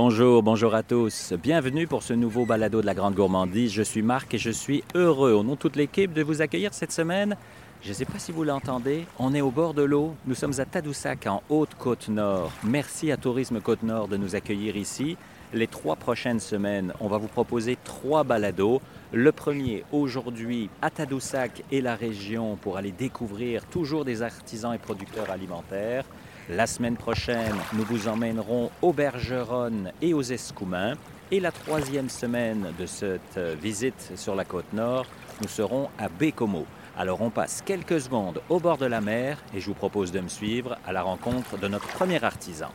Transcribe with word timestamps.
Bonjour, 0.00 0.44
bonjour 0.44 0.76
à 0.76 0.84
tous. 0.84 1.32
Bienvenue 1.42 1.88
pour 1.88 2.04
ce 2.04 2.12
nouveau 2.12 2.46
balado 2.46 2.80
de 2.80 2.86
la 2.86 2.94
Grande 2.94 3.16
Gourmandise. 3.16 3.72
Je 3.72 3.82
suis 3.82 4.00
Marc 4.00 4.32
et 4.32 4.38
je 4.38 4.50
suis 4.50 4.84
heureux, 4.94 5.32
au 5.32 5.42
nom 5.42 5.54
de 5.54 5.58
toute 5.58 5.74
l'équipe, 5.74 6.12
de 6.12 6.22
vous 6.22 6.40
accueillir 6.40 6.72
cette 6.72 6.92
semaine. 6.92 7.36
Je 7.82 7.88
ne 7.88 7.94
sais 7.94 8.04
pas 8.04 8.20
si 8.20 8.30
vous 8.30 8.44
l'entendez, 8.44 9.06
on 9.18 9.34
est 9.34 9.40
au 9.40 9.50
bord 9.50 9.74
de 9.74 9.82
l'eau. 9.82 10.14
Nous 10.24 10.36
sommes 10.36 10.52
à 10.60 10.64
Tadoussac, 10.64 11.26
en 11.26 11.42
Haute-Côte-Nord. 11.48 12.52
Merci 12.62 13.10
à 13.10 13.16
Tourisme 13.16 13.60
Côte-Nord 13.60 14.06
de 14.06 14.16
nous 14.16 14.36
accueillir 14.36 14.76
ici. 14.76 15.16
Les 15.52 15.66
trois 15.66 15.96
prochaines 15.96 16.38
semaines, 16.38 16.92
on 17.00 17.08
va 17.08 17.18
vous 17.18 17.26
proposer 17.26 17.76
trois 17.82 18.22
balados. 18.22 18.80
Le 19.12 19.32
premier, 19.32 19.82
aujourd'hui, 19.90 20.70
à 20.80 20.90
Tadoussac 20.90 21.64
et 21.72 21.80
la 21.80 21.96
région 21.96 22.54
pour 22.54 22.76
aller 22.76 22.92
découvrir 22.92 23.64
toujours 23.64 24.04
des 24.04 24.22
artisans 24.22 24.72
et 24.72 24.78
producteurs 24.78 25.30
alimentaires. 25.30 26.04
La 26.50 26.66
semaine 26.66 26.96
prochaine, 26.96 27.56
nous 27.74 27.84
vous 27.84 28.08
emmènerons 28.08 28.70
aux 28.80 28.94
Bergeronnes 28.94 29.92
et 30.00 30.14
aux 30.14 30.22
Escoumins. 30.22 30.94
Et 31.30 31.40
la 31.40 31.52
troisième 31.52 32.08
semaine 32.08 32.72
de 32.78 32.86
cette 32.86 33.36
euh, 33.36 33.54
visite 33.60 34.12
sur 34.16 34.34
la 34.34 34.46
côte 34.46 34.72
nord, 34.72 35.04
nous 35.42 35.48
serons 35.48 35.90
à 35.98 36.08
Bécomo. 36.08 36.64
Alors 36.96 37.20
on 37.20 37.28
passe 37.28 37.60
quelques 37.60 38.00
secondes 38.00 38.40
au 38.48 38.60
bord 38.60 38.78
de 38.78 38.86
la 38.86 39.02
mer 39.02 39.36
et 39.54 39.60
je 39.60 39.66
vous 39.66 39.74
propose 39.74 40.10
de 40.10 40.20
me 40.20 40.28
suivre 40.28 40.78
à 40.86 40.92
la 40.94 41.02
rencontre 41.02 41.58
de 41.58 41.68
notre 41.68 41.88
premier 41.88 42.24
artisan. 42.24 42.70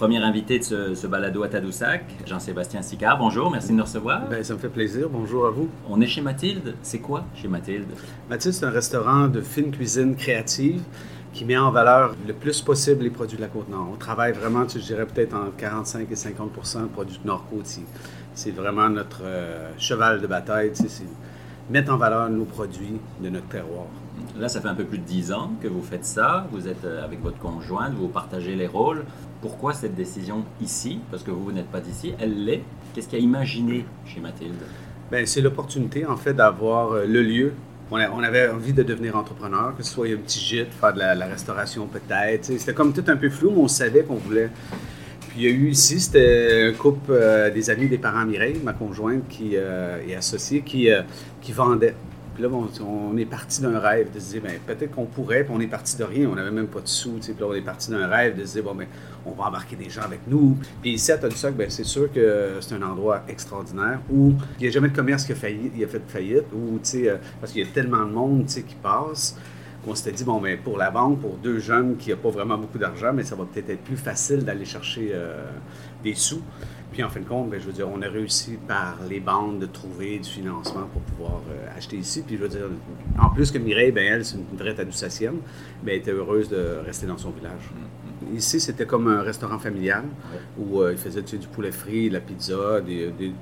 Premier 0.00 0.16
invité 0.16 0.58
de 0.58 0.94
ce, 0.94 1.06
balado 1.06 1.42
à 1.42 1.48
Tadoussac, 1.48 2.06
Jean-Sébastien 2.24 2.80
Sicard. 2.80 3.18
Bonjour, 3.18 3.50
merci 3.50 3.68
de 3.68 3.74
nous 3.74 3.82
recevoir. 3.82 4.26
Ben, 4.30 4.42
ça 4.42 4.54
me 4.54 4.58
fait 4.58 4.70
plaisir. 4.70 5.10
Bonjour 5.10 5.46
à 5.46 5.50
vous. 5.50 5.68
On 5.90 6.00
est 6.00 6.06
chez 6.06 6.22
Mathilde. 6.22 6.74
C'est 6.80 7.00
quoi 7.00 7.26
chez 7.34 7.48
Mathilde? 7.48 7.84
Mathilde, 8.30 8.54
c'est 8.54 8.64
un 8.64 8.70
restaurant 8.70 9.28
de 9.28 9.42
fine 9.42 9.70
cuisine 9.70 10.16
créative 10.16 10.80
qui 11.34 11.44
met 11.44 11.58
en 11.58 11.70
valeur 11.70 12.16
le 12.26 12.32
plus 12.32 12.62
possible 12.62 13.02
les 13.02 13.10
produits 13.10 13.36
de 13.36 13.42
la 13.42 13.48
Côte-Nord. 13.48 13.88
On 13.92 13.96
travaille 13.96 14.32
vraiment, 14.32 14.66
je 14.66 14.78
dirais 14.78 15.04
peut-être 15.04 15.34
en 15.34 15.50
45 15.54 16.10
et 16.10 16.16
50 16.16 16.50
de 16.50 16.86
produits 16.86 17.20
nord-côtiers. 17.26 17.84
C'est 18.32 18.52
vraiment 18.52 18.88
notre 18.88 19.20
euh, 19.22 19.70
cheval 19.76 20.22
de 20.22 20.26
bataille, 20.26 20.70
c'est 20.72 21.04
mettre 21.68 21.92
en 21.92 21.98
valeur 21.98 22.30
nos 22.30 22.46
produits 22.46 22.98
de 23.22 23.28
notre 23.28 23.48
terroir. 23.48 23.84
Là, 24.38 24.48
ça 24.48 24.62
fait 24.62 24.68
un 24.68 24.74
peu 24.74 24.84
plus 24.84 24.98
de 24.98 25.04
10 25.04 25.32
ans 25.32 25.50
que 25.60 25.68
vous 25.68 25.82
faites 25.82 26.06
ça. 26.06 26.46
Vous 26.52 26.68
êtes 26.68 26.84
euh, 26.86 27.04
avec 27.04 27.22
votre 27.22 27.38
conjointe, 27.38 27.92
vous 27.92 28.08
partagez 28.08 28.54
les 28.54 28.66
rôles. 28.66 29.04
Pourquoi 29.40 29.72
cette 29.72 29.94
décision 29.94 30.44
ici 30.60 31.00
Parce 31.10 31.22
que 31.22 31.30
vous, 31.30 31.44
vous 31.44 31.52
n'êtes 31.52 31.70
pas 31.70 31.80
d'ici, 31.80 32.12
elle 32.20 32.44
l'est? 32.44 32.62
Qu'est-ce 32.94 33.08
qu'il 33.08 33.18
a 33.18 33.22
imaginé 33.22 33.86
chez 34.04 34.20
Mathilde? 34.20 34.62
Bien, 35.10 35.24
c'est 35.24 35.40
l'opportunité, 35.40 36.04
en 36.04 36.16
fait, 36.16 36.34
d'avoir 36.34 36.92
euh, 36.92 37.06
le 37.06 37.22
lieu. 37.22 37.52
On, 37.90 37.96
avait 37.96 38.48
envie 38.48 38.72
de 38.72 38.84
devenir 38.84 39.16
entrepreneur, 39.16 39.74
que 39.76 39.82
ce 39.82 39.92
soit 39.92 40.06
un 40.08 40.16
petit 40.18 40.38
gîte, 40.38 40.72
faire 40.72 40.92
de 40.92 40.98
la, 40.98 41.26
restauration 41.26 41.88
peut-être. 41.88 42.44
C'était 42.44 42.74
comme 42.74 42.92
tout 42.92 43.02
un 43.08 43.16
peu 43.16 43.30
flou, 43.30 43.50
mais 43.50 43.62
on 43.62 43.68
savait 43.68 44.02
qu'on 44.02 44.14
voulait. 44.14 44.50
Puis 45.28 45.38
il 45.38 45.42
y 45.42 45.46
a 45.46 45.50
eu 45.50 45.70
ici, 45.70 45.98
c'était 45.98 46.70
un 46.72 46.76
couple 46.76 47.10
euh, 47.10 47.50
des 47.50 47.68
amis 47.68 47.88
des 47.88 47.98
parents 47.98 48.24
Mireille, 48.24 48.60
ma 48.62 48.74
conjointe 48.74 49.26
qui 49.28 49.56
est 49.56 50.14
associée, 50.14 50.60
qui, 50.60 50.88
qui 51.40 51.50
vendait 51.50 51.96
là, 52.40 52.48
on 52.50 53.16
est 53.16 53.26
parti 53.26 53.62
d'un 53.62 53.78
rêve 53.78 54.12
de 54.12 54.18
se 54.18 54.30
dire, 54.30 54.42
peut-être 54.66 54.90
qu'on 54.92 55.06
pourrait, 55.06 55.44
puis 55.44 55.52
on 55.56 55.60
est 55.60 55.66
parti 55.66 55.96
de 55.96 56.04
rien, 56.04 56.28
on 56.28 56.34
n'avait 56.34 56.50
même 56.50 56.66
pas 56.66 56.80
de 56.80 56.88
sous, 56.88 57.18
puis 57.20 57.34
là, 57.38 57.46
on 57.46 57.54
est 57.54 57.60
parti 57.60 57.90
d'un 57.90 58.06
rêve 58.06 58.38
de 58.38 58.44
se 58.44 58.60
dire, 58.60 58.64
on 59.26 59.30
va 59.30 59.44
embarquer 59.44 59.76
des 59.76 59.90
gens 59.90 60.02
avec 60.02 60.20
nous. 60.26 60.56
Puis 60.82 60.92
ici, 60.92 61.12
à 61.12 61.18
Tadoussac, 61.18 61.54
ben, 61.54 61.70
c'est 61.70 61.84
sûr 61.84 62.12
que 62.12 62.58
c'est 62.60 62.74
un 62.74 62.82
endroit 62.82 63.22
extraordinaire 63.28 64.00
où 64.10 64.34
il 64.58 64.62
n'y 64.62 64.68
a 64.68 64.70
jamais 64.70 64.88
de 64.88 64.96
commerce 64.96 65.24
qui 65.24 65.32
a, 65.32 65.34
failli, 65.36 65.70
il 65.76 65.84
a 65.84 65.88
fait 65.88 66.02
faillite, 66.06 66.44
où, 66.54 66.78
euh, 66.94 67.16
parce 67.40 67.52
qu'il 67.52 67.64
y 67.64 67.68
a 67.68 67.72
tellement 67.72 68.04
de 68.04 68.12
monde 68.12 68.46
qui 68.46 68.74
passe 68.82 69.36
qu'on 69.84 69.94
s'était 69.94 70.12
dit, 70.12 70.24
bon, 70.24 70.40
ben, 70.40 70.58
pour 70.58 70.76
la 70.76 70.90
banque, 70.90 71.20
pour 71.20 71.36
deux 71.36 71.58
jeunes 71.58 71.96
qui 71.96 72.10
n'ont 72.10 72.16
pas 72.16 72.30
vraiment 72.30 72.58
beaucoup 72.58 72.78
d'argent, 72.78 73.12
mais 73.14 73.22
ça 73.22 73.34
va 73.34 73.44
peut-être 73.44 73.70
être 73.70 73.82
plus 73.82 73.96
facile 73.96 74.44
d'aller 74.44 74.64
chercher 74.64 75.10
euh, 75.12 75.50
des 76.02 76.14
sous. 76.14 76.42
Puis 76.92 77.04
en 77.04 77.08
fin 77.08 77.20
de 77.20 77.24
compte, 77.26 77.50
ben, 77.50 77.60
je 77.60 77.66
veux 77.66 77.72
dire, 77.72 77.88
on 77.88 78.02
a 78.02 78.08
réussi 78.08 78.58
par 78.66 78.96
les 79.08 79.20
bandes 79.20 79.60
de 79.60 79.66
trouver 79.66 80.18
du 80.18 80.28
financement 80.28 80.88
pour 80.92 81.02
pouvoir 81.02 81.40
euh, 81.50 81.76
acheter 81.76 81.96
ici. 81.96 82.22
Puis 82.26 82.36
je 82.36 82.42
veux 82.42 82.48
dire, 82.48 82.68
en 83.18 83.30
plus 83.30 83.50
que 83.50 83.58
Mireille, 83.58 83.92
ben, 83.92 84.04
elle, 84.04 84.24
c'est 84.24 84.36
une 84.36 84.56
vraie 84.56 84.74
Tadoussacienne, 84.74 85.38
mais 85.84 85.92
elle 85.92 85.98
était 85.98 86.10
heureuse 86.10 86.48
de 86.48 86.78
rester 86.84 87.06
dans 87.06 87.18
son 87.18 87.30
village. 87.30 87.70
Mm. 87.72 87.99
Ici, 88.34 88.60
c'était 88.60 88.86
comme 88.86 89.08
un 89.08 89.22
restaurant 89.22 89.58
familial 89.58 90.04
où 90.58 90.80
euh, 90.80 90.92
ils 90.92 90.98
faisaient 90.98 91.22
du 91.22 91.46
poulet 91.48 91.72
frit, 91.72 92.08
de 92.08 92.14
la 92.14 92.20
pizza, 92.20 92.80
des, 92.80 93.10
des, 93.18 93.32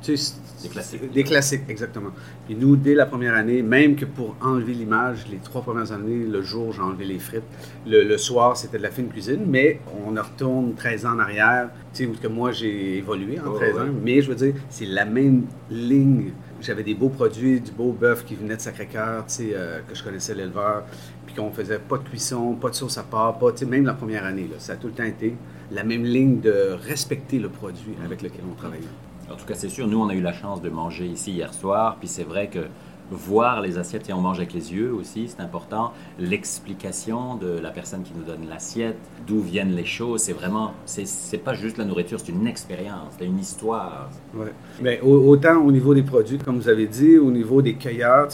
classiques. 0.70 1.12
Des 1.12 1.24
classiques, 1.24 1.62
exactement. 1.68 2.10
Puis 2.46 2.54
nous, 2.54 2.76
dès 2.76 2.94
la 2.94 3.06
première 3.06 3.34
année, 3.34 3.62
même 3.62 3.96
que 3.96 4.04
pour 4.04 4.36
enlever 4.40 4.74
l'image, 4.74 5.26
les 5.30 5.38
trois 5.38 5.62
premières 5.62 5.90
années, 5.92 6.24
le 6.24 6.42
jour, 6.42 6.72
j'ai 6.72 6.82
enlevé 6.82 7.04
les 7.04 7.18
frites. 7.18 7.42
Le, 7.86 8.16
soir, 8.16 8.56
c'était 8.56 8.78
de 8.78 8.82
la 8.82 8.90
fine 8.90 9.08
cuisine, 9.08 9.44
mais 9.46 9.80
on 10.06 10.10
retourne 10.10 10.74
13 10.74 11.06
ans 11.06 11.14
en 11.14 11.18
arrière, 11.18 11.70
tu 11.92 12.04
sais, 12.04 12.06
où 12.06 12.14
que 12.14 12.28
moi, 12.28 12.52
j'ai 12.52 12.98
évolué 12.98 13.40
en 13.40 13.52
13 13.52 13.78
ans. 13.78 13.80
Mais 14.02 14.22
je 14.22 14.28
veux 14.28 14.36
dire, 14.36 14.54
c'est 14.70 14.86
la 14.86 15.04
même 15.04 15.46
ligne 15.70 16.32
j'avais 16.60 16.82
des 16.82 16.94
beaux 16.94 17.08
produits, 17.08 17.60
du 17.60 17.70
beau 17.70 17.92
bœuf 17.92 18.24
qui 18.24 18.34
venait 18.34 18.56
de 18.56 18.60
Sacré-Cœur, 18.60 19.24
euh, 19.40 19.80
que 19.86 19.94
je 19.94 20.02
connaissais 20.02 20.34
l'éleveur, 20.34 20.84
qu'on 21.38 21.53
faisait 21.53 21.78
pas 21.78 21.99
de 21.99 22.03
cuisson, 22.03 22.54
pas 22.54 22.71
de 22.71 22.75
sauce 22.75 22.99
à 22.99 23.04
part, 23.04 23.38
pas, 23.38 23.53
même 23.66 23.87
la 23.87 23.94
première 23.94 24.25
année, 24.25 24.49
là, 24.50 24.56
ça 24.59 24.72
a 24.72 24.76
tout 24.76 24.88
le 24.88 24.93
temps 24.93 25.04
été 25.04 25.37
la 25.71 25.84
même 25.84 26.04
ligne 26.04 26.41
de 26.41 26.76
respecter 26.87 27.38
le 27.38 27.49
produit 27.49 27.94
avec 28.04 28.22
lequel 28.22 28.41
on 28.50 28.54
travaillait. 28.54 28.84
En 29.31 29.37
tout 29.37 29.47
cas, 29.47 29.54
c'est 29.54 29.69
sûr, 29.69 29.87
nous, 29.87 30.00
on 30.00 30.09
a 30.09 30.15
eu 30.15 30.21
la 30.21 30.32
chance 30.32 30.62
de 30.62 30.69
manger 30.69 31.06
ici 31.06 31.32
hier 31.32 31.53
soir, 31.54 31.97
puis 31.99 32.09
c'est 32.09 32.25
vrai 32.25 32.49
que 32.49 32.60
voir 33.10 33.60
les 33.60 33.78
assiettes 33.78 34.08
et 34.08 34.12
on 34.12 34.20
mange 34.20 34.38
avec 34.38 34.52
les 34.52 34.72
yeux 34.72 34.92
aussi, 34.92 35.28
c'est 35.28 35.41
important. 35.42 35.92
L'explication 36.19 37.36
de 37.36 37.58
la 37.58 37.70
personne 37.70 38.02
qui 38.02 38.12
nous 38.14 38.24
donne 38.24 38.48
l'assiette, 38.48 38.98
d'où 39.26 39.41
viennent 39.41 39.74
les 39.74 39.84
choses, 39.84 40.22
c'est 40.22 40.32
vraiment, 40.32 40.72
c'est 40.84 41.42
pas 41.42 41.54
juste 41.54 41.78
la 41.78 41.84
nourriture, 41.84 42.20
c'est 42.20 42.32
une 42.32 42.46
expérience, 42.46 43.14
c'est 43.19 43.26
une 43.26 43.38
histoire. 43.38 44.10
Ouais. 44.34 44.52
Mais 44.80 45.00
autant 45.00 45.56
au 45.56 45.72
niveau 45.72 45.94
des 45.94 46.02
produits, 46.02 46.38
comme 46.38 46.58
vous 46.58 46.69
avez 46.69 46.86
dit, 46.86 47.16
au 47.16 47.30
niveau 47.30 47.62
des 47.62 47.74
cueilleurs, 47.74 48.28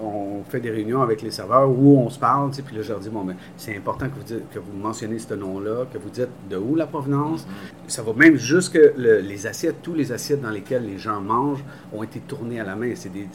on 0.00 0.42
fait 0.48 0.60
des 0.60 0.70
réunions 0.70 1.02
avec 1.02 1.22
les 1.22 1.30
serveurs 1.30 1.70
où 1.70 1.98
on 1.98 2.10
se 2.10 2.18
parle, 2.18 2.50
puis 2.50 2.76
là, 2.76 2.82
je 2.82 2.88
leur 2.90 3.00
dis, 3.00 3.08
bon, 3.08 3.24
mais 3.24 3.34
c'est 3.56 3.76
important 3.76 4.06
que 4.06 4.14
vous, 4.16 4.24
dites, 4.24 4.50
que 4.50 4.58
vous 4.58 4.76
mentionnez 4.76 5.18
ce 5.18 5.34
nom-là, 5.34 5.86
que 5.92 5.98
vous 5.98 6.10
dites 6.10 6.28
de 6.48 6.56
où 6.56 6.74
la 6.74 6.86
provenance. 6.86 7.42
Mm-hmm. 7.42 7.88
Ça 7.88 8.02
va 8.02 8.12
même 8.12 8.36
jusque 8.36 8.78
les 8.96 9.46
assiettes, 9.46 9.82
tous 9.82 9.94
les 9.94 10.12
assiettes 10.12 10.40
dans 10.40 10.50
lesquelles 10.50 10.86
les 10.86 10.98
gens 10.98 11.20
mangent 11.20 11.64
ont 11.92 12.02
été 12.02 12.20
tournées 12.20 12.60
à 12.60 12.64
la 12.64 12.76
main. 12.76 12.92
C'est 12.94 13.12
des, 13.12 13.28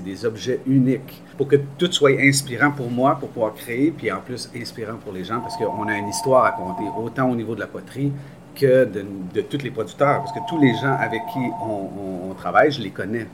des 0.00 0.26
objets 0.26 0.33
objet 0.34 0.60
unique 0.66 1.22
pour 1.36 1.46
que 1.46 1.56
tout 1.78 1.90
soit 1.92 2.18
inspirant 2.20 2.72
pour 2.72 2.90
moi, 2.90 3.16
pour 3.20 3.28
pouvoir 3.28 3.54
créer, 3.54 3.92
puis 3.96 4.10
en 4.10 4.20
plus 4.20 4.50
inspirant 4.56 4.96
pour 4.96 5.12
les 5.12 5.24
gens, 5.24 5.40
parce 5.40 5.56
qu'on 5.56 5.86
a 5.88 5.96
une 5.96 6.08
histoire 6.08 6.44
à 6.44 6.52
compter, 6.52 6.84
autant 6.96 7.30
au 7.30 7.36
niveau 7.36 7.54
de 7.54 7.60
la 7.60 7.68
poterie 7.68 8.12
que 8.54 8.84
de, 8.84 9.04
de 9.32 9.40
tous 9.40 9.62
les 9.62 9.70
producteurs, 9.70 10.18
parce 10.18 10.32
que 10.32 10.38
tous 10.48 10.60
les 10.60 10.74
gens 10.74 10.96
avec 10.98 11.22
qui 11.32 11.44
on, 11.62 12.34
travaille, 12.34 12.70
je 12.72 12.82
les 12.82 12.90
connais. 12.90 13.26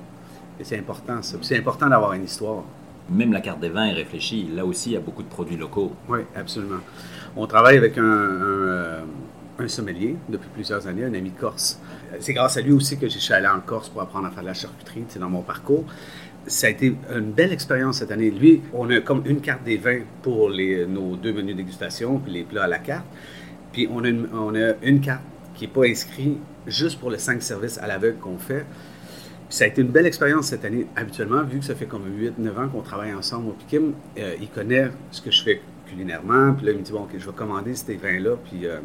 Et 0.59 0.65
c'est 0.65 0.79
important, 0.79 1.23
ça. 1.23 1.39
C'est 1.41 1.59
important 1.59 1.89
d'avoir 1.89 2.13
une 2.13 2.25
histoire. 2.25 2.63
Même 3.09 3.33
la 3.33 3.41
carte 3.41 3.61
des 3.61 3.71
vins 3.71 3.87
est 3.87 3.95
réfléchie. 3.95 4.49
Là 4.55 4.65
aussi, 4.65 4.91
il 4.91 4.93
y 4.93 4.97
a 4.97 5.01
beaucoup 5.01 5.23
de 5.23 5.29
produits 5.29 5.57
locaux. 5.57 5.93
Oui, 6.09 6.21
absolument. 6.37 6.83
On 7.35 7.47
travaille 7.47 7.79
avec 7.79 7.97
un, 7.99 8.03
un, 8.03 9.65
un 9.65 9.69
sommelier 9.69 10.17
depuis 10.29 10.51
plusieurs 10.55 10.87
années, 10.87 11.05
un 11.05 11.15
ami 11.15 11.31
corse. 11.31 11.81
C'est 12.21 12.35
grâce 12.35 12.57
à 12.57 12.61
lui 12.61 12.73
aussi 12.73 12.99
que 12.99 13.09
j'ai 13.09 13.35
allé 13.35 13.47
en 13.47 13.61
Corse 13.61 13.89
pour 13.89 14.03
apprendre 14.03 14.27
à 14.27 14.31
faire 14.31 14.43
de 14.43 14.49
la 14.49 14.55
charcuterie, 14.55 15.05
c'est 15.09 15.19
dans 15.19 15.31
mon 15.31 15.43
parcours 15.43 15.85
ça 16.47 16.67
a 16.67 16.71
été 16.71 16.95
une 17.15 17.33
belle 17.33 17.53
expérience 17.53 17.99
cette 17.99 18.11
année. 18.11 18.31
Lui, 18.31 18.63
on 18.73 18.89
a 18.91 19.01
comme 19.01 19.23
une 19.27 19.41
carte 19.41 19.63
des 19.65 19.77
vins 19.77 20.01
pour 20.23 20.49
les, 20.49 20.87
nos 20.87 21.17
deux 21.17 21.33
menus 21.33 21.57
dégustation, 21.57 22.19
puis 22.19 22.33
les 22.33 22.43
plats 22.43 22.65
à 22.65 22.69
la 22.69 22.79
carte. 22.79 23.07
Puis 23.73 23.89
on 23.91 24.05
a 24.05 24.09
une, 24.09 24.29
on 24.33 24.55
a 24.55 24.75
une 24.83 25.01
carte 25.01 25.23
qui 25.55 25.67
n'est 25.67 25.73
pas 25.73 25.87
inscrite 25.87 26.39
juste 26.67 26.99
pour 26.99 27.11
les 27.11 27.19
cinq 27.19 27.43
services 27.43 27.79
à 27.79 27.87
l'aveugle 27.87 28.19
qu'on 28.19 28.39
fait. 28.39 28.65
Puis 29.49 29.59
ça 29.59 29.65
a 29.65 29.67
été 29.67 29.83
une 29.83 29.89
belle 29.89 30.07
expérience 30.07 30.47
cette 30.47 30.65
année. 30.65 30.87
Habituellement, 30.97 31.43
vu 31.43 31.59
que 31.59 31.65
ça 31.65 31.75
fait 31.75 31.87
comme 31.87 32.05
8-9 32.05 32.65
ans 32.65 32.69
qu'on 32.69 32.83
travaille 32.83 33.13
ensemble 33.13 33.51
au 33.51 33.53
Pikim, 33.53 33.95
euh, 34.19 34.35
il 34.41 34.49
connaît 34.49 34.91
ce 35.11 35.21
que 35.21 35.31
je 35.31 35.43
fais 35.43 35.61
culinairement. 35.87 36.55
Puis 36.55 36.67
là, 36.67 36.73
il 36.73 36.79
me 36.79 36.83
dit, 36.83 36.93
bon, 36.93 37.03
OK, 37.03 37.11
je 37.19 37.27
vais 37.27 37.33
commander 37.33 37.75
ces 37.75 37.97
vins-là, 37.97 38.37
puis 38.45 38.67
euh, 38.67 38.79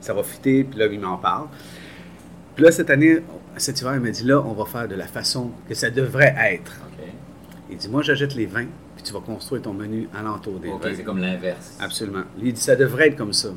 ça 0.00 0.14
va 0.14 0.22
fitter. 0.22 0.64
Puis 0.64 0.78
là, 0.78 0.86
il 0.86 1.00
m'en 1.00 1.18
parle. 1.18 1.46
Puis 2.54 2.64
là, 2.64 2.72
cette 2.72 2.90
année, 2.90 3.20
cet 3.56 3.80
hiver, 3.80 3.94
il 3.94 4.00
m'a 4.00 4.10
dit, 4.10 4.24
là, 4.24 4.40
on 4.40 4.52
va 4.52 4.64
faire 4.64 4.88
de 4.88 4.96
la 4.96 5.06
façon 5.06 5.52
que 5.68 5.74
ça 5.74 5.90
devrait 5.90 6.34
être. 6.52 6.72
Il 7.70 7.76
dit, 7.76 7.88
moi, 7.88 8.02
j'achète 8.02 8.34
les 8.34 8.46
vins, 8.46 8.66
puis 8.96 9.04
tu 9.04 9.12
vas 9.12 9.20
construire 9.20 9.62
ton 9.62 9.74
menu 9.74 10.08
alentour 10.14 10.58
des 10.58 10.68
vins. 10.68 10.78
c'est 10.94 11.02
comme 11.02 11.18
l'inverse. 11.18 11.76
Absolument. 11.80 12.22
il 12.42 12.52
dit, 12.52 12.60
ça 12.60 12.76
devrait 12.76 13.08
être 13.08 13.16
comme 13.16 13.32
ça. 13.32 13.50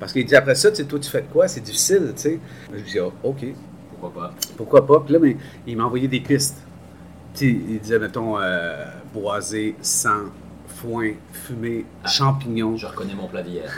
Parce 0.00 0.12
qu'il 0.12 0.24
dit, 0.24 0.34
après 0.34 0.54
ça, 0.54 0.70
tu 0.70 0.78
sais, 0.78 0.84
toi, 0.84 0.98
tu 0.98 1.10
fais 1.10 1.22
quoi? 1.22 1.48
C'est 1.48 1.60
difficile, 1.60 2.12
tu 2.16 2.22
sais. 2.22 2.40
Je 2.74 2.82
dis, 2.82 3.00
oh, 3.00 3.12
OK. 3.22 3.44
Pourquoi 3.90 4.22
pas? 4.22 4.34
Pourquoi 4.56 4.86
pas? 4.86 5.00
Puis 5.00 5.12
là, 5.12 5.18
mais, 5.20 5.36
il 5.66 5.76
m'a 5.76 5.84
envoyé 5.84 6.08
des 6.08 6.20
pistes. 6.20 6.62
Il 7.40 7.78
disait, 7.78 7.98
mettons, 7.98 8.38
euh, 8.38 8.84
boisé, 9.12 9.76
sang, 9.80 10.30
foin, 10.66 11.12
fumé, 11.32 11.84
ah, 12.02 12.08
champignons. 12.08 12.76
Je 12.76 12.86
reconnais 12.86 13.14
mon 13.14 13.28
plat 13.28 13.42
d'hier. 13.42 13.70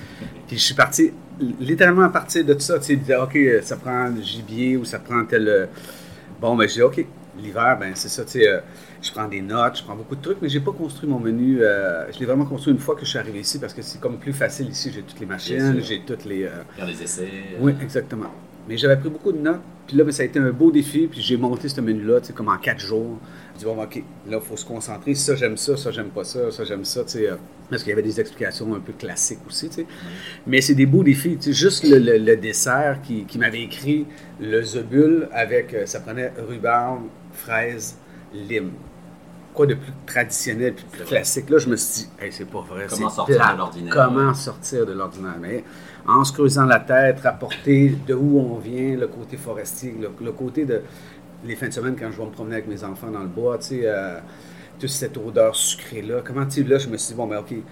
puis 0.46 0.56
je 0.56 0.62
suis 0.62 0.74
parti, 0.74 1.12
littéralement 1.60 2.02
à 2.02 2.08
partir 2.08 2.44
de 2.44 2.58
ça, 2.58 2.78
tu 2.78 2.84
sais, 2.84 2.92
il 2.94 3.00
disait, 3.00 3.16
OK, 3.16 3.38
ça 3.62 3.76
prend 3.76 4.10
du 4.10 4.22
gibier 4.22 4.76
ou 4.76 4.84
ça 4.84 4.98
prend 4.98 5.24
tel... 5.24 5.48
Euh, 5.48 5.66
bon, 6.40 6.56
ben, 6.56 6.66
je 6.66 6.74
dis, 6.74 6.82
OK, 6.82 7.06
l'hiver, 7.42 7.76
ben 7.80 7.92
c'est 7.94 8.08
ça, 8.08 8.24
tu 8.24 8.32
sais, 8.32 8.48
euh, 8.48 8.60
je 9.02 9.10
prends 9.12 9.28
des 9.28 9.40
notes, 9.42 9.78
je 9.78 9.82
prends 9.84 9.96
beaucoup 9.96 10.16
de 10.16 10.22
trucs, 10.22 10.38
mais 10.42 10.48
j'ai 10.48 10.60
pas 10.60 10.72
construit 10.72 11.08
mon 11.08 11.18
menu. 11.20 11.58
euh, 11.62 12.10
je 12.12 12.18
l'ai 12.18 12.26
vraiment 12.26 12.44
construit 12.44 12.72
une 12.72 12.80
fois 12.80 12.94
que 12.94 13.02
je 13.04 13.10
suis 13.10 13.18
arrivé 13.18 13.40
ici 13.40 13.58
parce 13.58 13.72
que 13.74 13.82
c'est 13.82 14.00
comme 14.00 14.18
plus 14.18 14.32
facile 14.32 14.68
ici. 14.68 14.90
J'ai 14.94 15.02
toutes 15.02 15.20
les 15.20 15.26
machines, 15.26 15.80
j'ai 15.82 16.00
toutes 16.06 16.24
les. 16.24 16.44
euh, 16.44 16.50
Faire 16.76 16.86
des 16.86 17.02
essais. 17.02 17.28
oui, 17.60 17.72
exactement. 17.82 18.30
Mais 18.68 18.76
j'avais 18.76 18.96
pris 18.98 19.08
beaucoup 19.08 19.32
de 19.32 19.38
notes. 19.38 19.60
Puis 19.86 19.96
là, 19.96 20.04
ben, 20.04 20.12
ça 20.12 20.22
a 20.22 20.26
été 20.26 20.38
un 20.38 20.50
beau 20.50 20.70
défi. 20.70 21.06
Puis 21.06 21.22
j'ai 21.22 21.38
monté 21.38 21.70
ce 21.70 21.80
menu-là, 21.80 22.20
tu 22.20 22.26
sais, 22.26 22.32
comme 22.34 22.48
en 22.50 22.58
quatre 22.58 22.80
jours. 22.80 23.16
Je 23.54 23.60
dis, 23.60 23.64
bon, 23.64 23.82
OK, 23.82 23.96
là, 24.28 24.38
il 24.42 24.46
faut 24.46 24.58
se 24.58 24.66
concentrer. 24.66 25.14
Ça, 25.14 25.34
j'aime 25.36 25.56
ça. 25.56 25.74
Ça, 25.78 25.90
j'aime 25.90 26.10
pas 26.10 26.24
ça. 26.24 26.50
Ça, 26.50 26.64
j'aime 26.64 26.84
ça, 26.84 27.02
tu 27.04 27.12
sais. 27.12 27.30
parce 27.70 27.82
qu'il 27.82 27.88
y 27.90 27.92
avait 27.94 28.02
des 28.02 28.20
explications 28.20 28.74
un 28.74 28.80
peu 28.80 28.92
classiques 28.92 29.38
aussi, 29.48 29.70
tu 29.70 29.76
sais. 29.76 29.86
Mais 30.46 30.60
c'est 30.60 30.74
des 30.74 30.84
beaux 30.84 31.02
défis. 31.02 31.38
Tu 31.38 31.44
sais, 31.44 31.52
juste 31.54 31.84
le, 31.88 31.98
le- 31.98 32.18
le 32.18 32.36
dessert 32.36 32.98
qui, 33.02 33.24
qui 33.24 33.38
m'avait 33.38 33.62
écrit 33.62 34.06
le 34.38 34.60
zebul 34.62 35.28
avec, 35.32 35.74
ça 35.86 36.00
prenait 36.00 36.30
rhubarbe, 36.46 37.04
fraise, 37.38 37.96
lime. 38.32 38.72
Quoi 39.54 39.66
de 39.66 39.74
plus 39.74 39.92
traditionnel, 40.06 40.74
puis 40.74 40.84
plus 40.90 41.04
classique? 41.04 41.50
Là, 41.50 41.58
je 41.58 41.68
me 41.68 41.76
suis 41.76 42.04
dit, 42.04 42.10
hey, 42.20 42.30
c'est 42.32 42.44
pas 42.44 42.60
vrai. 42.60 42.86
Comment 42.88 43.10
sortir 43.10 43.36
de 43.52 43.58
l'ordinaire, 43.58 43.94
Comment 43.94 44.34
sortir 44.34 44.86
de 44.86 44.92
l'ordinaire? 44.92 45.36
Mais 45.40 45.64
en 46.06 46.22
se 46.24 46.32
creusant 46.32 46.64
la 46.64 46.78
tête, 46.80 47.20
rapporter 47.20 47.96
de 48.06 48.14
où 48.14 48.38
on 48.38 48.58
vient, 48.58 48.96
le 48.96 49.08
côté 49.08 49.36
forestier, 49.36 49.94
le, 50.00 50.10
le 50.24 50.32
côté 50.32 50.64
de 50.64 50.82
les 51.44 51.56
fins 51.56 51.68
de 51.68 51.72
semaine 51.72 51.96
quand 51.98 52.10
je 52.12 52.18
vais 52.18 52.24
me 52.26 52.30
promener 52.30 52.54
avec 52.56 52.68
mes 52.68 52.84
enfants 52.84 53.10
dans 53.10 53.20
le 53.20 53.26
bois, 53.28 53.58
tu 53.58 53.66
sais, 53.66 53.80
euh, 53.84 54.18
toute 54.78 54.88
cette 54.90 55.16
odeur 55.16 55.56
sucrée-là. 55.56 56.20
Comment, 56.24 56.46
tu 56.46 56.62
là, 56.64 56.78
je 56.78 56.88
me 56.88 56.96
suis 56.96 57.08
dit, 57.08 57.14
bon, 57.14 57.26
ben, 57.26 57.38
OK, 57.38 57.50
il 57.50 57.62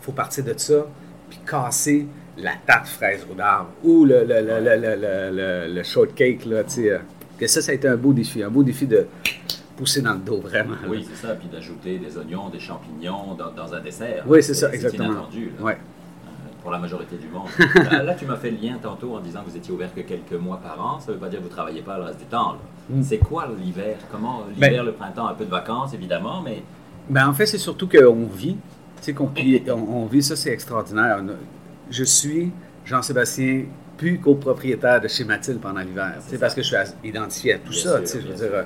faut 0.00 0.12
partir 0.12 0.44
de 0.44 0.54
ça, 0.56 0.86
puis 1.28 1.38
casser 1.46 2.06
la 2.36 2.52
tarte 2.66 2.86
fraise 2.86 3.26
ou 3.84 4.04
le, 4.04 4.24
le, 4.24 4.40
le, 4.40 4.60
le, 4.60 4.76
le, 4.76 4.96
le- 4.96 5.30
le- 5.68 5.74
le 5.74 5.82
shortcake, 5.82 6.44
là, 6.46 6.62
tu 6.64 6.70
sais. 6.84 7.00
Que 7.46 7.50
ça, 7.52 7.62
ça 7.62 7.72
a 7.72 7.74
été 7.74 7.88
un 7.88 7.96
beau 7.96 8.12
défi, 8.12 8.42
un 8.42 8.50
beau 8.50 8.62
défi 8.62 8.86
de 8.86 9.06
pousser 9.76 10.02
dans 10.02 10.14
le 10.14 10.20
dos, 10.20 10.40
vraiment. 10.40 10.76
Oui, 10.88 11.06
c'est 11.08 11.26
ça. 11.26 11.34
Puis 11.34 11.48
d'ajouter 11.48 11.98
des 11.98 12.16
oignons, 12.18 12.48
des 12.48 12.60
champignons 12.60 13.34
dans, 13.34 13.50
dans 13.50 13.74
un 13.74 13.80
dessert. 13.80 14.24
Oui, 14.26 14.42
c'est 14.42 14.54
ça, 14.54 14.72
exactement. 14.72 15.12
inattendu. 15.12 15.52
là. 15.58 15.64
Ouais. 15.64 15.72
Euh, 15.72 16.28
pour 16.62 16.70
la 16.70 16.78
majorité 16.78 17.16
du 17.16 17.28
monde. 17.28 17.48
là, 17.90 18.02
là, 18.04 18.14
tu 18.14 18.26
m'as 18.26 18.36
fait 18.36 18.50
le 18.50 18.58
lien 18.58 18.76
tantôt 18.80 19.16
en 19.16 19.20
disant 19.20 19.42
que 19.42 19.50
vous 19.50 19.56
étiez 19.56 19.72
ouvert 19.72 19.92
que 19.94 20.00
quelques 20.00 20.32
mois 20.32 20.58
par 20.62 20.80
an. 20.84 21.00
Ça 21.00 21.08
ne 21.08 21.14
veut 21.14 21.20
pas 21.20 21.28
dire 21.28 21.38
que 21.38 21.44
vous 21.44 21.50
ne 21.50 21.54
travaillez 21.54 21.82
pas 21.82 21.96
le 21.98 22.04
reste 22.04 22.18
du 22.18 22.26
temps. 22.26 22.56
Mm. 22.90 23.02
C'est 23.02 23.18
quoi 23.18 23.48
l'hiver? 23.58 23.96
Comment 24.10 24.44
l'hiver, 24.54 24.84
le 24.84 24.92
printemps, 24.92 25.26
un 25.26 25.34
peu 25.34 25.44
de 25.44 25.50
vacances 25.50 25.94
évidemment, 25.94 26.42
mais 26.42 26.62
Ben, 27.08 27.26
en 27.28 27.32
fait, 27.32 27.46
c'est 27.46 27.58
surtout 27.58 27.88
qu'on 27.88 28.26
vit. 28.26 28.56
Tu 29.00 29.06
sais, 29.06 29.14
qu'on 29.14 29.30
on, 29.68 29.72
on 29.72 30.06
vit, 30.06 30.22
ça, 30.22 30.36
c'est 30.36 30.50
extraordinaire. 30.50 31.20
Je 31.90 32.04
suis 32.04 32.52
Jean-Sébastien, 32.84 33.64
plus 34.02 34.18
copropriétaire 34.18 35.00
de 35.00 35.06
chez 35.06 35.22
Mathilde 35.22 35.60
pendant 35.60 35.80
l'hiver. 35.80 36.14
Ça. 36.18 36.36
parce 36.36 36.56
que 36.56 36.62
je 36.62 36.66
suis 36.66 36.76
identifié 37.04 37.54
à 37.54 37.58
tout 37.58 37.70
Bien 37.70 37.82
ça. 37.82 38.04
sûr, 38.04 38.20
je 38.20 38.26
veux 38.26 38.34
dire, 38.34 38.50
euh, 38.52 38.64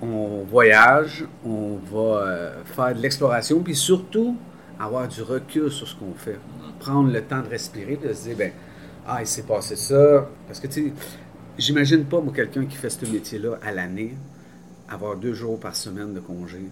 on 0.00 0.44
voyage, 0.44 1.26
on 1.44 1.76
va 1.92 1.98
euh, 1.98 2.54
faire 2.64 2.94
de 2.94 3.00
l'exploration, 3.02 3.60
puis 3.60 3.74
surtout 3.76 4.34
avoir 4.80 5.08
du 5.08 5.20
recul 5.20 5.70
sur 5.70 5.86
ce 5.86 5.94
qu'on 5.94 6.14
fait. 6.14 6.38
Prendre 6.78 7.12
le 7.12 7.20
temps 7.20 7.42
de 7.42 7.48
respirer, 7.48 7.96
de 8.02 8.10
se 8.14 8.28
dire, 8.28 8.36
ben, 8.38 8.52
ah, 9.06 9.18
il 9.20 9.26
s'est 9.26 9.42
passé 9.42 9.76
ça. 9.76 10.26
Parce 10.46 10.58
que, 10.58 10.68
tu 10.68 10.86
sais, 10.86 10.92
j'imagine 11.58 12.06
pas, 12.06 12.22
moi, 12.22 12.32
quelqu'un 12.34 12.64
qui 12.64 12.76
fait 12.76 12.88
ce 12.88 13.04
métier-là 13.04 13.58
à 13.62 13.72
l'année, 13.72 14.16
avoir 14.88 15.16
deux 15.16 15.34
jours 15.34 15.60
par 15.60 15.76
semaine 15.76 16.14
de 16.14 16.20
congé, 16.20 16.62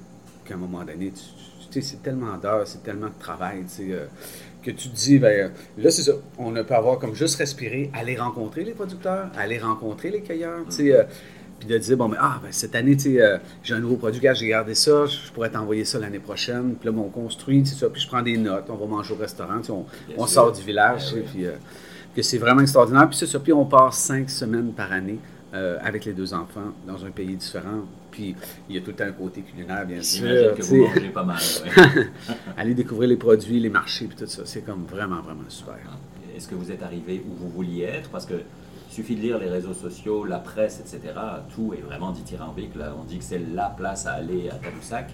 qu'à 0.45 0.55
un 0.55 0.59
moment 0.59 0.85
donné, 0.85 1.13
tu, 1.13 1.83
c'est 1.83 2.03
tellement 2.03 2.37
d'heures, 2.37 2.67
c'est 2.67 2.83
tellement 2.83 3.09
de 3.09 3.19
travail, 3.19 3.65
tu 3.65 3.69
sais, 3.69 3.93
euh, 3.93 4.07
que 4.63 4.71
tu 4.71 4.89
te 4.89 4.95
dis, 4.95 5.19
ben, 5.19 5.29
euh, 5.29 5.49
là, 5.83 5.91
c'est 5.91 6.03
ça, 6.03 6.13
on 6.39 6.53
peut 6.53 6.75
avoir 6.75 6.99
comme 6.99 7.15
juste 7.15 7.37
respirer, 7.37 7.91
aller 7.93 8.17
rencontrer 8.17 8.65
les 8.65 8.73
producteurs, 8.73 9.31
aller 9.37 9.59
rencontrer 9.59 10.11
les 10.11 10.23
cueilleurs, 10.23 10.65
tu 10.69 10.77
sais, 10.77 10.93
euh, 10.95 11.05
puis 11.59 11.69
de 11.69 11.79
dire, 11.79 11.97
bon, 11.97 12.09
mais 12.09 12.17
ah, 12.19 12.41
ben, 12.43 12.51
cette 12.51 12.75
année, 12.75 12.97
tu 12.97 13.15
sais, 13.15 13.21
euh, 13.21 13.39
j'ai 13.63 13.75
un 13.75 13.81
nouveau 13.81 13.97
produit, 13.97 14.21
j'ai 14.35 14.49
gardé 14.49 14.75
ça, 14.75 15.07
je 15.07 15.31
pourrais 15.33 15.51
t'envoyer 15.51 15.85
ça 15.85 15.99
l'année 15.99 16.19
prochaine, 16.19 16.75
puis 16.79 16.87
là, 16.87 16.93
ben, 16.93 17.03
on 17.03 17.11
construit, 17.11 17.63
tu 17.63 17.75
sais, 17.75 17.87
puis 17.89 18.01
je 18.01 18.09
prends 18.09 18.23
des 18.23 18.37
notes, 18.37 18.65
on 18.69 18.77
va 18.77 18.87
manger 18.87 19.15
au 19.15 19.17
restaurant, 19.17 19.59
tu 19.59 19.67
sais, 19.67 19.73
on, 20.17 20.27
sort 20.27 20.53
du 20.53 20.63
village, 20.63 21.13
Ben 21.15 21.23
puis 21.23 21.47
euh, 21.47 21.53
que 22.17 22.23
c'est 22.23 22.39
vraiment 22.39 22.63
extraordinaire, 22.63 23.09
puis 23.09 23.19
c'est 23.19 23.27
ça, 23.27 23.39
puis 23.39 23.53
on 23.53 23.67
passe 23.67 23.97
cinq 23.97 24.31
semaines 24.31 24.73
par 24.73 24.93
année 24.93 25.19
euh, 25.55 25.79
avec 25.83 26.05
les 26.05 26.13
deux 26.13 26.35
enfants 26.35 26.73
dans 26.87 27.05
un 27.05 27.11
pays 27.11 27.37
différent, 27.37 27.83
puis 28.11 28.35
il 28.69 28.75
y 28.75 28.79
a 28.79 28.81
tout 28.81 28.91
le 28.91 28.97
temps 28.97 29.05
un 29.05 29.13
côté 29.13 29.43
culinaire, 29.43 29.87
bien 29.87 30.03
sûr, 30.03 30.27
que 30.55 30.63
tu 30.63 30.63
vous 30.63 30.87
mangez 30.87 31.11
pas 31.11 31.23
mal. 31.23 31.39
ouais. 31.65 32.07
aller 32.57 32.75
découvrir 32.75 33.09
les 33.09 33.17
produits, 33.17 33.61
les 33.61 33.71
marchés, 33.71 34.07
puis 34.07 34.17
tout 34.17 34.27
ça. 34.27 34.43
C'est 34.45 34.63
comme 34.63 34.85
vraiment, 34.85 35.21
vraiment 35.21 35.49
super. 35.49 35.77
Est-ce 36.37 36.49
que 36.49 36.55
vous 36.55 36.71
êtes 36.71 36.83
arrivé 36.83 37.23
où 37.25 37.35
vous 37.35 37.49
vouliez 37.49 37.85
être? 37.85 38.11
Parce 38.11 38.27
que 38.27 38.35
suffit 38.95 39.17
de 39.17 39.21
lire 39.21 39.39
les 39.39 39.49
réseaux 39.49 39.75
sociaux, 39.75 40.25
la 40.25 40.39
presse, 40.39 40.81
etc. 40.81 41.15
Tout 41.55 41.75
est 41.75 41.81
vraiment 41.81 42.13
dithyrambique. 42.13 42.77
Là, 42.77 42.95
on 42.99 43.05
dit 43.05 43.19
que 43.19 43.25
c'est 43.25 43.43
la 43.55 43.69
place 43.69 44.07
à 44.07 44.13
aller 44.13 44.49
à 44.49 44.55
Tadoussac. 44.55 45.11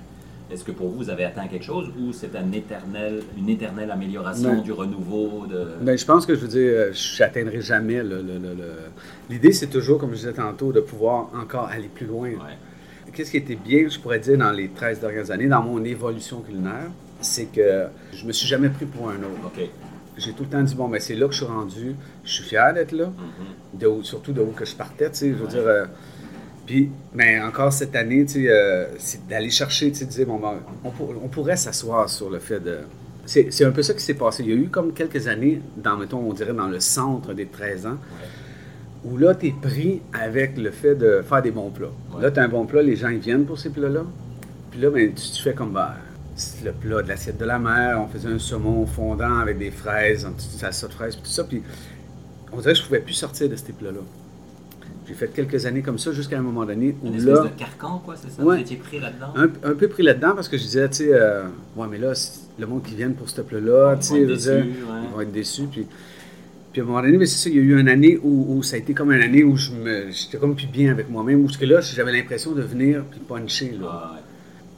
Est-ce 0.53 0.65
que 0.65 0.73
pour 0.73 0.89
vous, 0.89 0.97
vous 0.97 1.11
avez 1.11 1.25
atteint 1.25 1.47
quelque 1.47 1.65
chose 1.65 1.91
ou 1.99 2.13
c'est 2.13 2.35
un 2.35 2.51
éternel, 2.53 3.23
une 3.39 3.49
éternelle 3.49 3.91
amélioration 3.91 4.61
du 4.63 4.73
renouveau 4.73 5.47
de... 5.49 5.65
Ben, 5.81 5.97
je 5.97 6.05
pense 6.05 6.27
que 6.27 6.35
je 6.35 6.41
veux 6.41 6.49
dire, 6.49 6.73
euh, 6.75 6.93
je 6.93 7.23
n'atteindrai 7.23 7.61
jamais 7.61 8.03
le. 8.03 8.17
le- 8.21 8.39
le- 8.39 8.55
L'idée, 9.29 9.53
c'est 9.53 9.69
toujours, 9.69 9.99
comme 9.99 10.11
je 10.11 10.17
disais 10.17 10.33
tantôt, 10.33 10.73
de 10.73 10.81
pouvoir 10.81 11.31
encore 11.41 11.67
aller 11.67 11.89
plus 11.89 12.07
loin. 12.07 12.31
Ouais. 12.31 13.13
Qu'est-ce 13.13 13.31
qui 13.31 13.37
était 13.37 13.55
bien, 13.55 13.89
je 13.89 13.99
pourrais 14.01 14.19
dire, 14.19 14.39
dans 14.39 14.51
les 14.51 14.69
13 14.69 15.01
dernières 15.01 15.31
années, 15.31 15.47
dans 15.47 15.63
mon 15.63 15.85
évolution 15.85 16.41
culinaire, 16.41 16.91
c'est 17.21 17.47
que 17.47 17.85
je 18.13 18.25
me 18.27 18.33
suis 18.33 18.49
jamais 18.49 18.71
pris 18.71 18.87
pour 18.87 19.09
un 19.09 19.17
autre. 19.19 19.53
J'ai 20.17 20.33
tout 20.33 20.43
le 20.43 20.49
temps 20.49 20.63
dit, 20.63 20.75
bon, 20.75 20.89
ben, 20.89 21.01
c'est 21.01 21.15
là 21.15 21.27
que 21.27 21.33
je 21.33 21.39
suis 21.39 21.47
rendu, 21.47 21.95
je 22.25 22.33
suis 22.33 22.45
fier 22.45 22.75
d'être 22.75 22.93
là, 22.93 23.07
Mhm. 23.07 23.79
de 23.81 23.87
où- 23.87 24.03
surtout 24.03 24.33
de 24.33 24.41
où 24.41 24.51
que 24.51 24.65
je 24.65 24.75
partais, 24.75 25.09
tu 25.11 25.17
sais, 25.17 25.29
je 25.31 25.35
veux 25.35 25.45
Ouais. 25.45 25.49
dire. 25.51 25.63
euh, 25.65 25.85
puis, 26.71 26.89
mais 27.15 27.41
encore 27.41 27.73
cette 27.73 27.97
année, 27.97 28.25
tu 28.25 28.45
sais, 28.45 28.49
euh, 28.49 28.87
c'est 28.99 29.27
d'aller 29.27 29.51
chercher, 29.51 29.91
tu 29.91 30.07
sais, 30.09 30.25
bon, 30.25 30.39
ben, 30.39 30.55
on, 30.85 30.91
pour- 30.91 31.13
on 31.25 31.27
pourrait 31.27 31.57
s'asseoir 31.57 32.09
sur 32.09 32.31
le 32.31 32.39
fait 32.39 32.61
de. 32.61 32.79
C'est 33.27 33.53
c'est 33.53 33.65
un 33.65 33.73
peu 33.73 33.83
ça 33.83 33.93
qui 33.93 34.01
s'est 34.03 34.15
passé. 34.15 34.45
Il 34.45 34.51
y 34.51 34.53
a 34.53 34.55
eu 34.57 34.69
comme 34.69 34.93
quelques 34.93 35.27
années, 35.27 35.61
dans, 35.77 35.97
mettons, 35.97 36.19
on 36.19 36.33
dirait 36.33 36.53
dans 36.55 36.69
le 36.69 36.79
centre 36.79 37.35
des 37.35 37.47
13 37.47 37.87
ans, 37.87 37.91
Ouais. 37.99 39.11
où 39.11 39.17
là, 39.19 39.35
tu 39.35 39.49
es 39.49 39.55
pris 39.61 40.01
avec 40.13 40.57
le 40.59 40.71
fait 40.71 40.95
de 40.95 41.23
faire 41.29 41.43
des 41.43 41.51
bons 41.51 41.71
plats. 41.71 41.89
Ouais. 42.15 42.23
Là, 42.23 42.31
tu 42.31 42.39
as 42.39 42.45
un 42.45 42.49
bon 42.49 42.65
plat, 42.67 42.83
les 42.83 42.95
gens 42.95 43.09
ils 43.09 43.19
viennent 43.19 43.47
pour 43.47 43.59
ces 43.59 43.71
plats-là. 43.71 44.05
Puis 44.71 44.81
là, 44.81 44.91
ben, 44.91 45.13
tu, 45.13 45.29
tu 45.29 45.43
fais 45.43 45.55
comme 45.55 45.73
ben, 45.73 45.91
le 46.65 46.71
plat 46.71 47.03
de 47.03 47.09
l'assiette 47.09 47.37
de 47.39 47.45
la 47.45 47.59
mer. 47.59 48.01
On 48.01 48.07
faisait 48.07 48.29
un 48.29 48.39
saumon 48.39 48.87
fondant 48.87 49.39
avec 49.41 49.59
des 49.59 49.73
fraises, 49.73 50.25
un 50.25 50.31
petit 50.31 50.47
salsa 50.57 50.87
de 50.87 50.93
fraises, 50.93 51.17
puis 51.17 51.25
tout 51.25 51.31
ça. 51.31 51.43
Puis 51.43 51.63
on 52.53 52.59
dirait 52.61 52.73
que 52.75 52.79
je 52.79 52.83
ne 52.83 52.87
pouvais 52.87 53.01
plus 53.01 53.15
sortir 53.15 53.49
de 53.49 53.57
ces 53.57 53.73
plats-là. 53.73 54.01
J'ai 55.11 55.17
fait 55.17 55.33
quelques 55.35 55.67
années 55.67 55.83
comme 55.83 55.99
ça 55.99 56.13
jusqu'à 56.13 56.39
un 56.39 56.43
moment 56.43 56.65
donné 56.65 56.95
où 57.03 57.09
Une 57.09 57.17
espèce 57.17 57.35
là, 57.35 57.43
de 57.43 57.59
carcan, 57.59 58.01
quoi, 58.05 58.15
c'est 58.15 58.31
ça? 58.31 58.41
Ouais. 58.45 58.59
Vous 58.59 58.63
étiez 58.63 58.77
pris 58.77 59.01
là-dedans? 59.01 59.33
Un, 59.35 59.71
un 59.71 59.75
peu 59.75 59.89
pris 59.89 60.05
là-dedans 60.05 60.35
parce 60.37 60.49
que 60.49 60.57
je 60.57 60.63
disais, 60.63 60.89
tu 60.89 60.99
sais, 60.99 61.09
euh, 61.13 61.43
ouais, 61.75 61.89
mais 61.91 61.99
là, 61.99 62.13
le 62.61 62.67
monde 62.67 62.85
qui 62.85 62.95
vient 62.95 63.11
pour 63.11 63.29
ce 63.29 63.41
Ils 63.41 63.99
tu 63.99 64.07
sais, 64.07 64.25
déçus, 64.25 64.51
ouais. 64.51 64.65
ils 65.03 65.13
vont 65.13 65.21
être 65.21 65.33
déçus. 65.33 65.65
Puis, 65.65 65.85
puis 66.73 66.81
à 66.81 66.85
un 66.85 66.87
moment 66.87 67.03
donné, 67.03 67.19
mais 67.19 67.27
c'est 67.27 67.43
ça, 67.43 67.51
il 67.51 67.57
y 67.57 67.59
a 67.59 67.63
eu 67.63 67.81
une 67.81 67.89
année 67.89 68.21
où, 68.23 68.55
où 68.57 68.63
ça 68.63 68.77
a 68.77 68.79
été 68.79 68.95
comme 68.95 69.11
une 69.11 69.21
année 69.21 69.43
où 69.43 69.57
je 69.57 69.73
me, 69.73 70.13
j'étais 70.13 70.39
comme 70.39 70.55
plus 70.55 70.69
bien 70.69 70.93
avec 70.93 71.11
moi-même, 71.11 71.45
où 71.45 71.49
que 71.49 71.65
là, 71.65 71.81
j'avais 71.81 72.13
l'impression 72.13 72.53
de 72.53 72.63
venir 72.63 73.03
puis 73.11 73.19
puncher. 73.19 73.77
Là. 73.81 73.89
Ah, 73.91 74.13
ouais. 74.15 74.21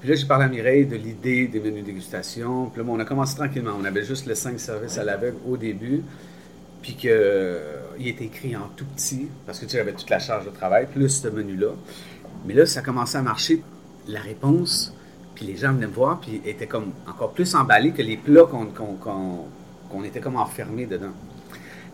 Puis 0.01 0.09
là, 0.09 0.15
j'ai 0.15 0.27
parlé 0.27 0.47
à 0.47 0.49
Mireille 0.49 0.87
de 0.87 0.97
l'idée 0.97 1.47
des 1.47 1.61
menus 1.61 1.85
dégustation. 1.85 2.71
Puis 2.71 2.79
là, 2.81 2.85
bon, 2.85 2.97
on 2.97 3.01
a 3.01 3.05
commencé 3.05 3.37
tranquillement. 3.37 3.73
On 3.79 3.85
avait 3.85 4.05
juste 4.05 4.25
les 4.25 4.35
cinq 4.35 4.59
services 4.59 4.97
à 4.97 5.05
l'aveugle 5.05 5.37
au 5.47 5.59
début. 5.59 6.03
Puis 6.83 6.95
que, 6.97 7.09
euh, 7.09 7.79
était 8.05 8.25
écrit 8.25 8.57
en 8.57 8.69
tout 8.77 8.85
petit, 8.97 9.29
parce 9.47 9.59
que 9.61 9.65
tu 9.67 9.71
sais, 9.73 9.79
j'avais 9.79 9.93
toute 9.93 10.11
la 10.11 10.19
charge 10.19 10.45
de 10.45 10.51
travail, 10.51 10.87
plus 10.93 11.09
ce 11.09 11.29
menu-là. 11.29 11.69
Mais 12.47 12.55
là, 12.55 12.67
ça 12.67 12.81
a 12.81 12.83
commencé 12.83 13.17
à 13.17 13.23
marcher. 13.23 13.63
La 14.09 14.19
réponse, 14.21 14.93
puis 15.37 15.47
les 15.47 15.57
gens 15.57 15.73
venaient 15.73 15.87
me 15.87 15.93
voir, 15.93 16.21
puis 16.21 16.41
étaient 16.45 16.67
comme 16.67 16.91
encore 17.09 17.33
plus 17.33 17.55
emballés 17.55 17.93
que 17.93 18.03
les 18.03 18.17
plats 18.17 18.47
qu'on 18.51 20.05
était 20.05 20.19
comme 20.21 20.37
enfermés 20.37 20.87
dedans. 20.87 21.13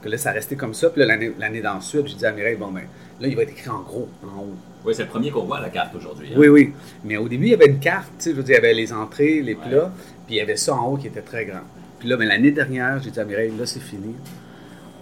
Que 0.02 0.08
là, 0.08 0.16
ça 0.16 0.30
restait 0.30 0.56
comme 0.56 0.72
ça. 0.74 0.88
Puis 0.90 1.00
là, 1.00 1.06
l'année 1.06 1.32
l'année 1.38 1.60
d'ensuite, 1.60 2.06
j'ai 2.06 2.14
dit 2.14 2.24
à 2.24 2.32
Mireille, 2.32 2.56
bon, 2.56 2.70
ben, 2.70 2.84
là, 3.20 3.28
il 3.28 3.36
va 3.36 3.42
être 3.42 3.50
écrit 3.50 3.68
en 3.68 3.80
gros, 3.80 4.08
en 4.24 4.40
haut. 4.40 4.54
Oui, 4.86 4.94
c'est 4.94 5.02
le 5.02 5.08
premier 5.08 5.30
qu'on 5.30 5.42
voit 5.44 5.58
à 5.58 5.60
la 5.60 5.68
carte 5.70 5.94
aujourd'hui. 5.96 6.28
hein. 6.32 6.36
Oui, 6.38 6.48
oui. 6.48 6.72
Mais 7.04 7.16
au 7.18 7.28
début, 7.28 7.46
il 7.46 7.50
y 7.50 7.54
avait 7.54 7.66
une 7.66 7.80
carte, 7.80 8.06
tu 8.16 8.24
sais, 8.24 8.30
je 8.30 8.36
veux 8.36 8.42
dire, 8.44 8.54
il 8.54 8.62
y 8.62 8.64
avait 8.64 8.74
les 8.74 8.92
entrées, 8.92 9.42
les 9.42 9.54
Ouais. 9.54 9.68
plats, 9.68 9.92
puis 10.26 10.36
il 10.36 10.38
y 10.38 10.40
avait 10.40 10.56
ça 10.56 10.74
en 10.76 10.86
haut 10.86 10.96
qui 10.96 11.08
était 11.08 11.20
très 11.20 11.44
grand. 11.44 11.60
Puis 11.98 12.08
là, 12.08 12.16
ben, 12.16 12.28
l'année 12.28 12.52
dernière, 12.52 13.02
j'ai 13.02 13.10
dit 13.10 13.18
à 13.20 13.24
Mireille, 13.24 13.52
là, 13.58 13.66
c'est 13.66 13.80
fini. 13.80 14.14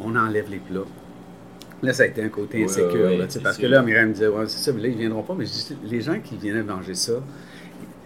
On 0.00 0.14
enlève 0.16 0.50
les 0.50 0.58
plats. 0.58 0.84
Là, 1.82 1.92
ça 1.92 2.04
a 2.04 2.06
été 2.06 2.22
un 2.22 2.28
côté 2.28 2.58
insécure, 2.64 2.94
ouais, 3.04 3.16
là, 3.18 3.26
parce 3.42 3.56
que 3.58 3.66
là, 3.66 3.82
Mireille 3.82 4.06
me 4.06 4.12
disait, 4.12 4.28
ouais, 4.28 4.46
c'est 4.48 4.58
ça, 4.58 4.72
mais 4.72 4.82
là, 4.82 4.88
ils 4.88 4.96
viendront 4.96 5.22
pas. 5.22 5.34
Mais 5.34 5.44
je 5.44 5.50
dis, 5.52 5.76
les 5.84 6.00
gens 6.00 6.18
qui 6.20 6.36
viennent 6.36 6.62
manger 6.64 6.94
ça, 6.94 7.12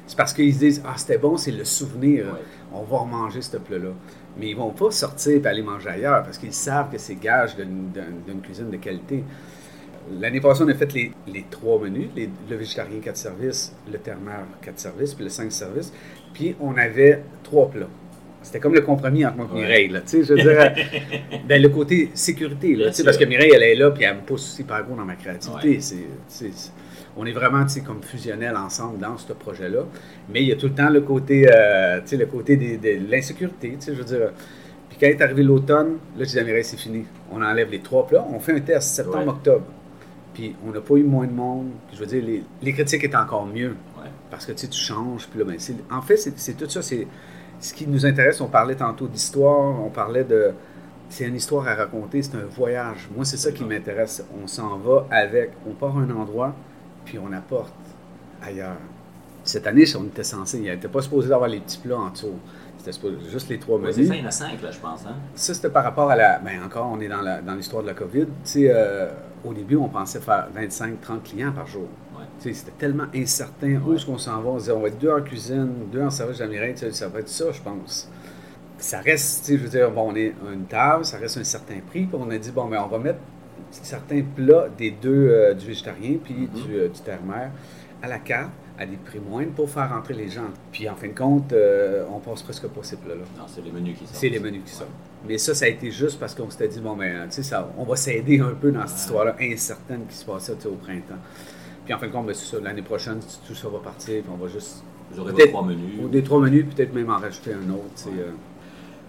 c'est 0.06 0.16
parce 0.16 0.32
qu'ils 0.32 0.52
se 0.52 0.58
disent, 0.58 0.82
ah, 0.84 0.94
c'était 0.96 1.18
bon, 1.18 1.36
c'est 1.36 1.52
le 1.52 1.64
souvenir. 1.64 2.24
Ouais. 2.26 2.40
On 2.72 2.82
va 2.82 2.98
remanger 2.98 3.40
ce 3.42 3.56
plat-là. 3.56 3.90
Mais 4.38 4.50
ils 4.50 4.56
vont 4.56 4.70
pas 4.70 4.90
sortir 4.90 5.40
et 5.44 5.46
aller 5.48 5.62
manger 5.62 5.88
ailleurs 5.88 6.22
parce 6.24 6.38
qu'ils 6.38 6.52
savent 6.52 6.90
que 6.90 6.98
c'est 6.98 7.14
gage 7.16 7.56
d'une 7.56 8.40
cuisine 8.42 8.70
de 8.70 8.76
qualité. 8.76 9.22
L'année 10.18 10.40
passée, 10.40 10.62
on 10.64 10.68
a 10.68 10.74
fait 10.74 10.92
les, 10.92 11.12
les 11.28 11.44
trois 11.48 11.78
menus, 11.80 12.08
les- 12.16 12.28
le 12.48 12.56
végétarien 12.56 12.98
4 13.00 13.16
services, 13.16 13.72
le 13.90 13.98
ternaire 13.98 14.44
4 14.62 14.78
services, 14.80 15.14
puis 15.14 15.22
le 15.24 15.30
5 15.30 15.52
services. 15.52 15.92
Puis 16.34 16.56
on 16.60 16.76
avait 16.76 17.22
trois 17.44 17.68
plats. 17.70 17.88
C'était 18.42 18.58
comme 18.58 18.74
le 18.74 18.80
compromis 18.80 19.24
entre 19.24 19.36
moi 19.36 19.46
et. 19.54 19.60
Mireille. 19.60 19.88
Là, 19.88 20.00
tu 20.00 20.08
sais, 20.08 20.24
je 20.24 20.34
veux 20.34 20.40
dire, 20.40 20.72
ben, 21.48 21.60
le 21.60 21.68
côté 21.68 22.10
sécurité, 22.14 22.74
là, 22.74 22.84
Bien 22.84 22.90
tu 22.90 22.96
sais, 22.96 23.04
parce 23.04 23.16
que. 23.16 23.24
Mireille, 23.24 23.52
elle 23.54 23.62
est 23.62 23.74
là, 23.74 23.90
puis 23.90 24.04
elle 24.04 24.16
me 24.16 24.20
pousse 24.22 24.58
hyper 24.58 24.84
gros 24.84 24.96
dans 24.96 25.04
ma 25.04 25.16
créativité. 25.16 25.76
Ouais. 25.76 25.80
C'est- 25.80 26.72
on 27.16 27.26
est 27.26 27.32
vraiment, 27.32 27.62
tu 27.64 27.70
sais, 27.70 27.80
comme 27.80 28.02
fusionnels 28.02 28.56
ensemble 28.56 28.98
dans 28.98 29.18
ce 29.18 29.32
projet-là. 29.32 29.80
Mais 30.32 30.42
il 30.42 30.48
y 30.48 30.52
a 30.52 30.56
tout 30.56 30.68
le 30.68 30.74
temps 30.74 30.88
le 30.88 31.00
côté, 31.00 31.48
euh, 31.52 32.00
tu 32.00 32.08
sais, 32.08 32.16
le 32.16 32.26
côté 32.26 32.56
de 32.56 33.10
l'insécurité, 33.10 33.76
tu 33.78 33.86
sais, 33.86 33.94
je 33.94 33.98
veux 33.98 34.04
dire. 34.04 34.30
Puis 34.88 34.98
quand 34.98 35.06
est 35.06 35.20
arrivé 35.20 35.42
l'automne, 35.42 35.98
là, 36.16 36.24
je 36.24 36.24
disais, 36.24 36.62
c'est 36.62 36.78
fini. 36.78 37.04
On 37.30 37.42
enlève 37.42 37.70
les 37.70 37.80
trois 37.80 38.06
plats. 38.06 38.26
On 38.32 38.40
fait 38.40 38.52
un 38.52 38.60
test 38.60 38.94
septembre-octobre. 38.94 39.64
Puis 40.34 40.54
on 40.66 40.70
n'a 40.70 40.80
pas 40.80 40.94
eu 40.94 41.02
moins 41.02 41.26
de 41.26 41.32
monde. 41.32 41.70
je 41.92 41.98
veux 41.98 42.06
dire, 42.06 42.24
les, 42.62 42.72
critiques 42.72 43.04
étaient 43.04 43.16
encore 43.16 43.46
mieux. 43.46 43.74
Parce 44.30 44.46
que 44.46 44.52
tu 44.52 44.58
sais, 44.58 44.68
tu 44.68 44.80
changes. 44.80 45.26
Puis 45.28 45.40
là, 45.40 45.44
ben, 45.44 45.58
en 45.90 46.02
fait, 46.02 46.16
c'est 46.16 46.56
tout 46.56 46.68
ça. 46.68 46.82
C'est 46.82 47.06
ce 47.60 47.74
qui 47.74 47.86
nous 47.86 48.06
intéresse. 48.06 48.40
On 48.40 48.48
parlait 48.48 48.74
tantôt 48.74 49.06
d'histoire. 49.06 49.80
On 49.84 49.90
parlait 49.90 50.24
de 50.24 50.52
c'est 51.10 51.24
une 51.24 51.34
histoire 51.34 51.66
à 51.66 51.74
raconter, 51.74 52.22
c'est 52.22 52.36
un 52.36 52.46
voyage. 52.48 53.08
Moi, 53.14 53.24
c'est 53.24 53.36
ça 53.36 53.50
qui 53.50 53.64
m'intéresse. 53.64 54.24
On 54.42 54.46
s'en 54.46 54.78
va 54.78 55.06
avec, 55.10 55.50
on 55.68 55.72
part 55.72 55.98
à 55.98 56.00
un 56.00 56.10
endroit, 56.10 56.54
puis 57.04 57.18
on 57.18 57.32
apporte 57.32 57.74
ailleurs. 58.40 58.76
Cette 59.42 59.66
année, 59.66 59.84
on 59.98 60.04
était 60.04 60.22
censé, 60.22 60.58
il 60.58 60.64
n'était 60.64 60.88
pas 60.88 61.02
supposé 61.02 61.32
avoir 61.32 61.48
les 61.48 61.58
petits 61.58 61.78
plats 61.78 61.98
en 61.98 62.10
dessous. 62.10 62.38
C'était 62.78 62.96
juste 63.28 63.48
les 63.48 63.58
trois 63.58 63.78
menus. 63.78 63.96
c'est 63.96 64.06
ça, 64.06 64.14
il 64.14 64.20
y 64.20 64.24
en 64.24 64.28
a 64.28 64.30
cinq, 64.30 64.62
là, 64.62 64.70
je 64.70 64.78
pense. 64.78 65.04
Hein? 65.04 65.16
Ça, 65.34 65.52
c'était 65.52 65.68
par 65.68 65.84
rapport 65.84 66.10
à 66.10 66.16
la. 66.16 66.38
Ben, 66.38 66.62
encore, 66.64 66.88
on 66.90 67.00
est 67.00 67.08
dans 67.08 67.54
l'histoire 67.54 67.82
de 67.82 67.88
la 67.88 67.94
COVID. 67.94 68.26
Tu 68.26 68.30
sais, 68.44 68.70
euh, 68.70 69.10
au 69.44 69.52
début, 69.52 69.76
on 69.76 69.88
pensait 69.88 70.20
faire 70.20 70.48
25-30 70.56 71.22
clients 71.24 71.52
par 71.52 71.66
jour. 71.66 71.88
C'était 72.40 72.72
tellement 72.78 73.06
incertain. 73.14 73.80
Où 73.86 73.94
est-ce 73.94 74.06
qu'on 74.06 74.18
s'en 74.18 74.40
va? 74.40 74.50
On 74.50 74.56
disait, 74.56 74.72
on 74.72 74.80
va 74.80 74.88
être 74.88 74.98
deux 74.98 75.10
en 75.10 75.22
cuisine, 75.22 75.68
deux 75.92 76.02
en 76.02 76.10
service 76.10 76.38
d'Amérique. 76.38 76.78
Ça 76.78 77.08
va 77.08 77.20
être 77.20 77.28
ça, 77.28 77.52
je 77.52 77.60
pense 77.60 78.08
ça 78.80 79.00
reste, 79.00 79.46
je 79.48 79.56
veux 79.56 79.68
dire, 79.68 79.90
bon, 79.90 80.12
on 80.12 80.16
est 80.16 80.34
une 80.52 80.64
table, 80.64 81.04
ça 81.04 81.18
reste 81.18 81.36
un 81.38 81.44
certain 81.44 81.78
prix, 81.88 82.04
puis 82.04 82.18
on 82.18 82.30
a 82.30 82.38
dit, 82.38 82.50
bon, 82.50 82.66
mais 82.66 82.78
on 82.78 82.88
va 82.88 82.98
mettre 82.98 83.18
certains 83.70 84.22
plats 84.22 84.68
des 84.76 84.90
deux, 84.90 85.28
euh, 85.28 85.54
du 85.54 85.66
végétarien 85.66 86.16
puis 86.22 86.34
mm-hmm. 86.34 86.66
du, 86.66 86.74
euh, 86.74 86.88
du 86.88 87.00
terre-mer 87.00 87.50
à 88.02 88.08
la 88.08 88.18
carte 88.18 88.50
à 88.78 88.86
des 88.86 88.96
prix 88.96 89.20
moindres 89.20 89.52
pour 89.52 89.68
faire 89.68 89.90
rentrer 89.90 90.14
les 90.14 90.28
gens. 90.28 90.48
Puis 90.72 90.88
en 90.88 90.96
fin 90.96 91.08
de 91.08 91.12
compte, 91.12 91.52
euh, 91.52 92.04
on 92.10 92.18
passe 92.18 92.42
presque 92.42 92.66
pas 92.68 92.82
ces 92.82 92.96
plats-là. 92.96 93.24
Non, 93.36 93.44
c'est 93.46 93.62
les 93.62 93.70
menus 93.70 93.98
qui 93.98 94.06
sortent. 94.06 94.16
C'est 94.16 94.28
les 94.30 94.40
menus 94.40 94.62
qui 94.64 94.72
sortent. 94.72 94.88
Mais 95.28 95.36
ça, 95.36 95.54
ça 95.54 95.66
a 95.66 95.68
été 95.68 95.90
juste 95.90 96.18
parce 96.18 96.34
qu'on 96.34 96.48
s'était 96.48 96.68
dit, 96.68 96.80
bon, 96.80 96.96
ben, 96.96 97.28
tu 97.28 97.42
sais, 97.42 97.56
on 97.76 97.84
va 97.84 97.96
s'aider 97.96 98.40
un 98.40 98.54
peu 98.54 98.72
dans 98.72 98.86
cette 98.86 99.00
histoire-là 99.00 99.36
incertaine 99.38 100.06
qui 100.08 100.16
se 100.16 100.24
passait 100.24 100.54
au 100.66 100.76
printemps. 100.76 101.20
Puis 101.84 101.94
en 101.94 101.98
fin 101.98 102.06
de 102.06 102.12
compte, 102.12 102.26
ben, 102.26 102.34
c'est 102.34 102.56
ça, 102.56 102.62
l'année 102.62 102.82
prochaine, 102.82 103.20
tout 103.46 103.54
ça 103.54 103.68
va 103.68 103.78
partir, 103.78 104.22
puis 104.22 104.30
on 104.32 104.42
va 104.42 104.48
juste. 104.48 104.84
Vous 105.12 105.20
aurez 105.20 105.48
trois 105.48 105.64
menus. 105.64 106.10
Des 106.10 106.22
trois 106.22 106.40
menus, 106.40 106.66
peut-être 106.72 106.94
même 106.94 107.10
en 107.10 107.18
rajouter 107.18 107.52
un 107.52 107.70
autre 107.72 107.88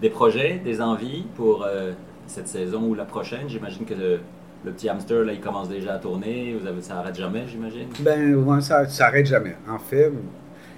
des 0.02 0.10
projets, 0.10 0.60
des 0.62 0.82
envies 0.82 1.24
pour 1.36 1.64
euh, 1.64 1.92
cette 2.26 2.48
saison 2.48 2.82
ou 2.82 2.94
la 2.94 3.04
prochaine? 3.04 3.48
J'imagine 3.48 3.86
que 3.86 3.94
le, 3.94 4.20
petit 4.64 4.88
hamster, 4.88 5.24
là, 5.24 5.32
il 5.32 5.40
commence 5.40 5.68
déjà 5.68 5.94
à 5.94 5.98
tourner. 5.98 6.56
Vous 6.60 6.66
avez, 6.66 6.82
ça 6.82 6.94
n'arrête 6.94 7.14
jamais, 7.14 7.44
j'imagine? 7.48 7.88
Ben, 8.00 8.60
ça 8.60 8.84
n'arrête 8.98 9.26
jamais. 9.26 9.56
En 9.68 9.78
fait, 9.78 10.12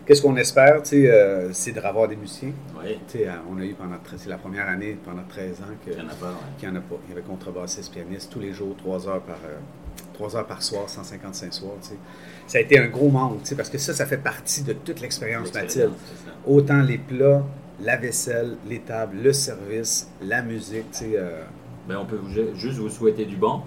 qu'est-ce 0.07 0.23
qu'on 0.23 0.37
espère, 0.37 0.83
euh, 0.93 1.49
c'est 1.53 1.73
de 1.73 1.81
revoir 1.81 2.07
des 2.07 2.17
musiciens. 2.17 2.53
Oui. 2.79 2.99
Euh, 3.17 3.31
on 3.51 3.59
a 3.59 3.65
eu 3.65 3.73
pendant, 3.73 3.97
c'est 4.17 4.29
la 4.29 4.37
première 4.37 4.69
année, 4.69 4.99
pendant 5.05 5.25
13 5.27 5.61
ans, 5.63 5.65
qu'il 5.83 5.95
n'y 5.95 6.01
en 6.01 6.09
a 6.09 6.15
pas. 6.15 6.35
Qu'il 6.59 6.69
n'y 6.69 6.77
en 6.77 6.79
a 6.79 6.83
pas. 6.83 6.97
Il 7.07 7.11
y 7.11 7.13
avait 7.13 7.27
contrebassiste, 7.27 7.93
pianiste, 7.93 8.31
tous 8.31 8.41
les 8.41 8.53
jours, 8.53 8.77
3 8.77 9.09
heures 9.09 9.23
par, 9.23 9.39
3 10.15 10.37
heures 10.37 10.47
par 10.47 10.63
soir, 10.63 10.89
155 10.89 11.53
soirs. 11.53 11.75
Ça 12.47 12.59
a 12.59 12.61
été 12.61 12.79
un 12.79 12.89
gros 12.89 13.11
manque, 13.11 13.41
parce 13.57 13.69
que 13.69 13.79
ça, 13.79 13.93
ça 13.93 14.07
fait 14.07 14.19
partie 14.19 14.63
de 14.63 14.73
toute 14.73 15.01
l'expérience 15.01 15.53
Mathilde. 15.53 15.93
Autant 16.47 16.81
les 16.81 16.99
plats, 16.99 17.43
la 17.81 17.97
vaisselle, 17.97 18.57
les 18.69 18.81
tables, 18.81 19.19
le 19.23 19.33
service, 19.33 20.09
la 20.23 20.43
musique. 20.43 20.87
Euh, 21.03 21.45
ben, 21.89 21.99
on 21.99 22.07
peut 22.07 22.21
juste 22.55 22.79
vous 22.79 22.89
souhaiter 22.89 23.27
du 23.27 23.37
bon. 23.37 23.63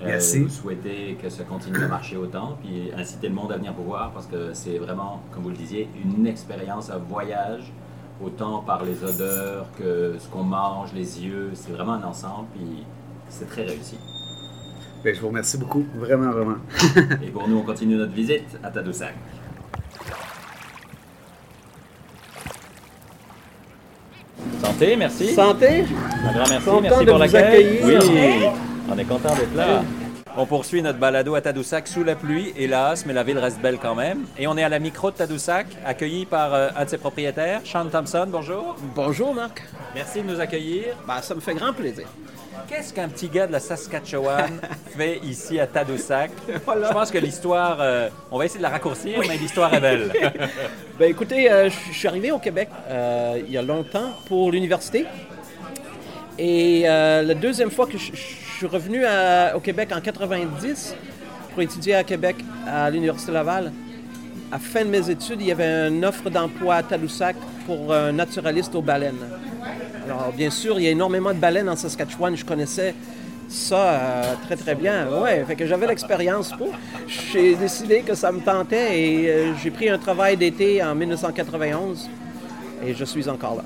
Euh, 0.00 0.06
Merci. 0.06 0.40
vous 0.40 0.48
souhaiter 0.48 1.16
que 1.22 1.28
ça 1.28 1.44
continue 1.44 1.84
à 1.84 1.88
marcher 1.88 2.16
autant, 2.16 2.58
puis 2.62 2.90
inciter 2.96 3.28
le 3.28 3.34
monde 3.34 3.52
à 3.52 3.56
venir 3.56 3.72
vous 3.74 3.84
voir 3.84 4.12
parce 4.12 4.26
que 4.26 4.52
c'est 4.52 4.78
vraiment, 4.78 5.20
comme 5.30 5.44
vous 5.44 5.50
le 5.50 5.56
disiez, 5.56 5.88
une 6.04 6.26
expérience 6.26 6.90
à 6.90 6.98
voyage, 6.98 7.72
autant 8.22 8.60
par 8.60 8.84
les 8.84 9.04
odeurs 9.04 9.66
que 9.78 10.16
ce 10.18 10.28
qu'on 10.28 10.42
mange, 10.42 10.92
les 10.94 11.24
yeux. 11.24 11.50
C'est 11.54 11.70
vraiment 11.70 11.92
un 11.92 12.02
ensemble, 12.02 12.48
puis 12.54 12.84
c'est 13.28 13.48
très 13.48 13.62
réussi. 13.62 13.98
Ben, 15.04 15.14
je 15.14 15.20
vous 15.20 15.28
remercie 15.28 15.58
beaucoup, 15.58 15.84
vraiment, 15.96 16.30
vraiment. 16.30 16.56
Et 17.22 17.28
pour 17.28 17.46
nous, 17.46 17.58
on 17.58 17.62
continue 17.62 17.94
notre 17.94 18.14
visite 18.14 18.58
à 18.62 18.70
Tadoussac. 18.70 19.14
Santé, 24.62 24.96
merci. 24.96 25.34
Santé. 25.34 25.84
Un 26.26 26.32
grand 26.32 26.48
merci. 26.48 26.68
merci 26.80 27.04
pour 27.04 27.18
l'accueil. 27.18 27.80
Oui, 27.84 28.48
on 28.90 28.96
est 28.96 29.04
content 29.04 29.34
d'être 29.34 29.54
là. 29.54 29.82
On 30.38 30.46
poursuit 30.46 30.80
notre 30.80 30.98
balado 30.98 31.34
à 31.34 31.42
Tadoussac 31.42 31.86
sous 31.86 32.02
la 32.02 32.16
pluie, 32.16 32.54
hélas, 32.56 33.04
mais 33.04 33.12
la 33.12 33.24
ville 33.24 33.38
reste 33.38 33.60
belle 33.60 33.76
quand 33.80 33.94
même. 33.94 34.24
Et 34.38 34.46
on 34.46 34.56
est 34.56 34.64
à 34.64 34.70
la 34.70 34.78
micro 34.78 35.10
de 35.10 35.16
Tadoussac, 35.16 35.66
accueilli 35.84 36.24
par 36.24 36.54
euh, 36.54 36.70
un 36.76 36.86
de 36.86 36.88
ses 36.88 36.98
propriétaires, 36.98 37.60
Sean 37.66 37.84
Thompson. 37.90 38.26
Bonjour. 38.28 38.74
Bonjour, 38.94 39.34
Marc. 39.34 39.62
Merci 39.94 40.22
de 40.22 40.32
nous 40.32 40.40
accueillir. 40.40 40.96
Ben, 41.06 41.20
ça 41.20 41.34
me 41.34 41.40
fait 41.40 41.54
grand 41.54 41.74
plaisir. 41.74 42.06
Qu'est-ce 42.68 42.92
qu'un 42.92 43.08
petit 43.08 43.28
gars 43.28 43.46
de 43.46 43.52
la 43.52 43.60
Saskatchewan 43.60 44.60
fait 44.96 45.18
ici 45.24 45.60
à 45.60 45.66
Tadoussac? 45.66 46.30
Je 46.48 46.92
pense 46.92 47.10
que 47.10 47.18
l'histoire, 47.18 47.78
euh, 47.80 48.08
on 48.30 48.38
va 48.38 48.46
essayer 48.46 48.58
de 48.58 48.62
la 48.62 48.70
raccourcir, 48.70 49.18
mais 49.20 49.36
l'histoire 49.36 49.72
est 49.74 49.80
belle. 49.80 50.12
ben, 50.98 51.10
écoutez, 51.10 51.50
euh, 51.50 51.68
je 51.68 51.92
suis 51.92 52.08
arrivé 52.08 52.32
au 52.32 52.38
Québec 52.38 52.68
il 53.46 53.50
y 53.50 53.58
a 53.58 53.62
longtemps 53.62 54.12
pour 54.26 54.50
l'université. 54.50 55.06
Et 56.38 56.82
la 56.82 57.34
deuxième 57.34 57.70
fois 57.70 57.86
que 57.86 57.98
je 57.98 58.12
je 58.54 58.58
suis 58.58 58.66
revenu 58.68 59.02
au 59.52 59.58
Québec 59.58 59.90
en 59.92 60.00
90 60.00 60.94
pour 61.50 61.62
étudier 61.62 61.96
à 61.96 62.04
Québec 62.04 62.36
à 62.68 62.88
l'Université 62.88 63.32
Laval. 63.32 63.72
À 64.52 64.54
la 64.54 64.58
fin 64.60 64.84
de 64.84 64.90
mes 64.90 65.10
études, 65.10 65.40
il 65.40 65.48
y 65.48 65.50
avait 65.50 65.88
une 65.88 66.04
offre 66.04 66.30
d'emploi 66.30 66.76
à 66.76 66.82
Tadoussac 66.84 67.34
pour 67.66 67.92
un 67.92 68.12
naturaliste 68.12 68.72
aux 68.76 68.80
baleines. 68.80 69.18
Alors, 70.04 70.32
bien 70.32 70.50
sûr, 70.50 70.78
il 70.78 70.84
y 70.84 70.88
a 70.88 70.90
énormément 70.90 71.32
de 71.32 71.38
baleines 71.38 71.68
en 71.68 71.76
Saskatchewan. 71.76 72.36
Je 72.36 72.44
connaissais 72.44 72.94
ça 73.48 73.76
euh, 73.76 74.34
très, 74.44 74.56
très 74.56 74.74
bien. 74.74 75.08
Ouais, 75.08 75.44
fait 75.46 75.56
que 75.56 75.66
j'avais 75.66 75.86
l'expérience. 75.86 76.52
J'ai 77.06 77.54
décidé 77.54 78.00
que 78.00 78.14
ça 78.14 78.32
me 78.32 78.40
tentait 78.40 79.00
et 79.00 79.28
euh, 79.28 79.54
j'ai 79.62 79.70
pris 79.70 79.88
un 79.88 79.98
travail 79.98 80.36
d'été 80.36 80.82
en 80.82 80.94
1991 80.94 82.08
et 82.86 82.94
je 82.94 83.04
suis 83.04 83.28
encore 83.28 83.56
là 83.56 83.64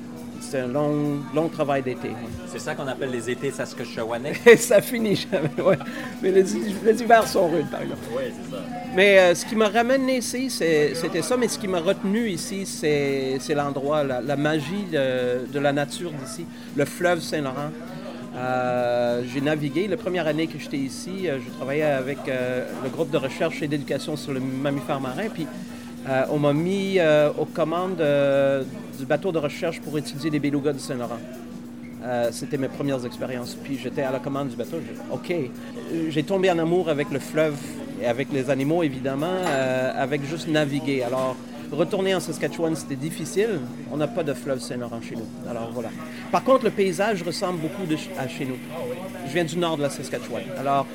c'est 0.51 0.61
un 0.61 0.67
long, 0.67 1.21
long 1.35 1.49
travail 1.49 1.83
d'été. 1.83 2.11
C'est 2.47 2.59
ça 2.59 2.75
qu'on 2.75 2.87
appelle 2.87 3.11
les 3.11 3.31
étés 3.31 3.51
saskatchewanais? 3.51 4.35
ça 4.57 4.81
finit 4.81 5.17
jamais, 5.17 5.51
oui. 5.59 5.75
Mais 6.23 6.31
les, 6.31 7.03
hivers 7.03 7.27
sont 7.27 7.49
rudes, 7.49 7.71
par 7.71 7.83
exemple. 7.83 8.03
Oui, 8.17 8.25
c'est 8.27 8.51
ça. 8.51 8.63
Mais 8.95 9.19
euh, 9.19 9.35
ce 9.35 9.45
qui 9.45 9.57
m'a 9.57 9.69
ramené 9.69 10.19
ici, 10.19 10.51
c'était 10.51 11.23
ça. 11.23 11.37
Mais 11.37 11.49
ce 11.49 11.59
qui 11.59 11.69
m'a 11.69 11.81
retenu 11.81 12.29
ici, 12.29 12.65
c'est 12.67 13.55
l'endroit, 13.55 14.05
la, 14.05 14.37
magie 14.37 14.87
de, 14.91 15.59
la 15.59 15.73
nature 15.73 16.13
d'ici, 16.13 16.47
le 16.77 16.85
fleuve 16.85 17.21
Saint-Laurent. 17.21 17.71
Euh, 18.37 19.23
j'ai 19.33 19.41
navigué. 19.41 19.89
La 19.89 19.97
première 19.97 20.27
année 20.27 20.47
que 20.47 20.59
j'étais 20.59 20.77
ici, 20.77 21.29
euh, 21.29 21.39
je 21.45 21.51
travaillais 21.51 21.83
avec 21.83 22.19
le 22.27 22.89
groupe 22.89 23.11
de 23.11 23.17
recherche 23.17 23.63
et 23.63 23.69
d'éducation 23.69 24.17
sur 24.17 24.33
le 24.33 24.41
mammifère 24.41 25.01
marin. 25.01 25.29
Puis 25.33 25.47
euh, 26.09 26.25
on 26.31 26.39
m'a 26.39 26.53
mis 26.53 26.99
aux 27.39 27.47
commandes 27.47 28.03
du 28.99 29.07
bateau 29.07 29.33
de 29.33 29.39
recherche 29.39 29.81
pour 29.81 29.97
étudier 29.97 30.29
les 30.31 30.41
belugas 30.41 30.73
du 30.73 30.81
Saint-Laurent. 30.81 31.21
C'était 32.33 32.59
mes 32.59 32.69
premières 32.69 33.05
expériences. 33.07 33.57
Puis 33.63 33.79
j'étais 33.83 34.03
à 34.03 34.11
la 34.11 34.19
commande 34.19 34.49
du 34.49 34.57
bateau. 34.57 34.79
OK. 35.13 35.33
J'ai 36.09 36.23
tombé 36.23 36.51
en 36.51 36.59
amour 36.59 36.89
avec 36.89 37.11
le 37.11 37.19
fleuve 37.19 37.57
et 38.03 38.07
avec 38.07 38.33
les 38.33 38.51
animaux, 38.51 38.83
évidemment, 38.83 39.37
avec 39.97 40.25
juste 40.25 40.49
naviguer. 40.49 41.03
Alors, 41.03 41.37
retourner 41.71 42.15
en 42.15 42.21
Saskatchewan, 42.21 42.75
c'était 42.75 42.97
difficile. 42.97 43.61
On 43.93 43.97
n'a 43.97 44.09
pas 44.09 44.25
de 44.25 44.33
fleuve 44.33 44.61
Saint-Laurent 44.61 45.01
chez 45.01 45.17
nous. 45.17 45.27
Alors, 45.49 45.71
voilà. 45.73 45.91
Par 46.33 46.43
contre, 46.45 46.65
le 46.65 46.71
paysage 46.71 47.23
ressemble 47.23 47.61
beaucoup 47.61 47.83
à 48.19 48.29
chez 48.29 48.45
nous. 48.45 48.57
Je 49.27 49.33
viens 49.33 49.45
du 49.45 49.59
nord 49.59 49.77
de 49.77 49.83
la 49.83 49.91
Saskatchewan. 49.91 50.43
Alors, 50.59 50.87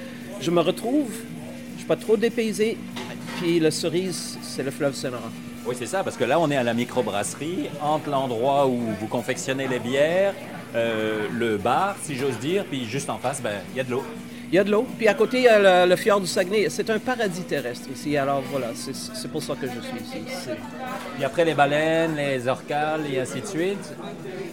je 0.42 0.52
me 0.52 0.62
retrouve, 0.62 1.10
je 1.10 1.74
ne 1.74 1.78
suis 1.78 1.88
pas 1.88 1.96
trop 1.96 2.18
dépaysé, 2.18 2.78
puis 3.38 3.60
le 3.60 3.72
cerise, 3.72 4.38
c'est 4.42 4.64
le 4.64 4.72
fleuve 4.72 4.94
Saint-Laurent. 4.94 5.32
Oui, 5.66 5.76
c'est 5.78 5.86
ça, 5.86 6.04
parce 6.04 6.18
que 6.18 6.26
là, 6.26 6.40
on 6.40 6.52
est 6.52 6.58
à 6.58 6.64
la 6.64 6.74
microbrasserie, 6.74 7.70
entre 7.82 8.10
l'endroit 8.10 8.68
où 8.68 8.78
vous 9.00 9.08
confectionnez 9.08 9.68
les 9.68 9.80
bières, 9.80 10.34
euh, 10.76 11.28
le 11.32 11.58
bar, 11.58 11.96
si 12.02 12.16
j'ose 12.16 12.38
dire, 12.40 12.66
puis 12.66 12.86
juste 12.86 13.10
en 13.10 13.18
face, 13.18 13.42
ben, 13.42 13.62
il 13.74 13.78
y 13.78 13.80
a 13.80 13.84
de 13.84 13.92
l'eau. 13.92 14.04
Il 14.54 14.58
y 14.58 14.60
a 14.60 14.64
de 14.64 14.70
l'eau. 14.70 14.86
Puis 14.98 15.08
à 15.08 15.16
côté, 15.16 15.38
il 15.38 15.44
y 15.46 15.48
a 15.48 15.86
le, 15.88 15.96
fjord 15.96 16.22
du 16.22 16.28
Saguenay. 16.28 16.68
C'est 16.70 16.88
un 16.92 17.00
paradis 17.00 17.42
terrestre 17.42 17.90
ici. 17.92 18.16
Alors 18.16 18.44
voilà, 18.52 18.68
c'est 18.76 19.32
pour 19.32 19.42
ça 19.42 19.56
que 19.56 19.66
je 19.66 19.72
suis 19.72 19.98
ici. 20.08 20.50
Et 21.20 21.26
après 21.26 21.44
les 21.44 21.56
baleines, 21.56 22.16
les 22.16 22.48
orcales 22.48 23.02
et 23.12 23.20
ainsi 23.20 23.42
de 23.42 23.48
suite, 23.48 23.96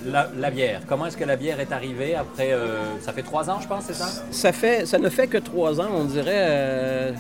la, 0.06 0.50
bière. 0.50 0.80
Comment 0.88 1.04
est-ce 1.04 1.18
que 1.18 1.24
la 1.24 1.36
bière 1.36 1.60
est 1.60 1.70
arrivée 1.70 2.14
après... 2.14 2.52
Euh, 2.52 2.98
ça 3.02 3.12
fait 3.12 3.22
trois 3.22 3.50
ans, 3.50 3.60
je 3.60 3.68
pense, 3.68 3.84
c'est 3.88 3.94
ça? 3.94 4.08
Ça, 4.30 4.52
fait, 4.52 4.86
ça 4.86 4.98
ne 4.98 5.10
fait 5.10 5.26
que 5.26 5.36
trois 5.36 5.78
ans, 5.82 5.90
on 5.94 6.04
dirait. 6.04 6.46
Euh, 6.48 7.12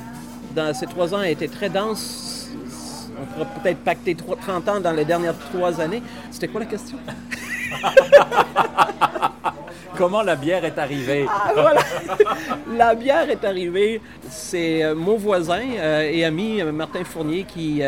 dans 0.54 0.72
ces 0.72 0.86
trois 0.86 1.14
ans 1.14 1.18
a 1.18 1.28
été 1.28 1.48
très 1.48 1.68
dense. 1.68 2.39
On 3.20 3.26
pourrait 3.26 3.48
peut-être 3.62 3.78
pacter 3.78 4.14
30 4.14 4.68
ans 4.68 4.80
dans 4.80 4.92
les 4.92 5.04
dernières 5.04 5.38
trois 5.38 5.80
années. 5.80 6.02
C'était 6.30 6.48
quoi 6.48 6.60
la 6.60 6.66
question? 6.66 6.98
Comment 9.96 10.22
la 10.22 10.36
bière 10.36 10.64
est 10.64 10.78
arrivée? 10.78 11.26
Ah, 11.28 11.52
voilà. 11.52 11.80
la 12.76 12.94
bière 12.94 13.28
est 13.28 13.44
arrivée. 13.44 14.00
C'est 14.30 14.82
euh, 14.82 14.94
mon 14.94 15.16
voisin 15.16 15.60
euh, 15.76 16.10
et 16.10 16.24
ami 16.24 16.62
euh, 16.62 16.72
Martin 16.72 17.04
Fournier 17.04 17.44
qui, 17.44 17.82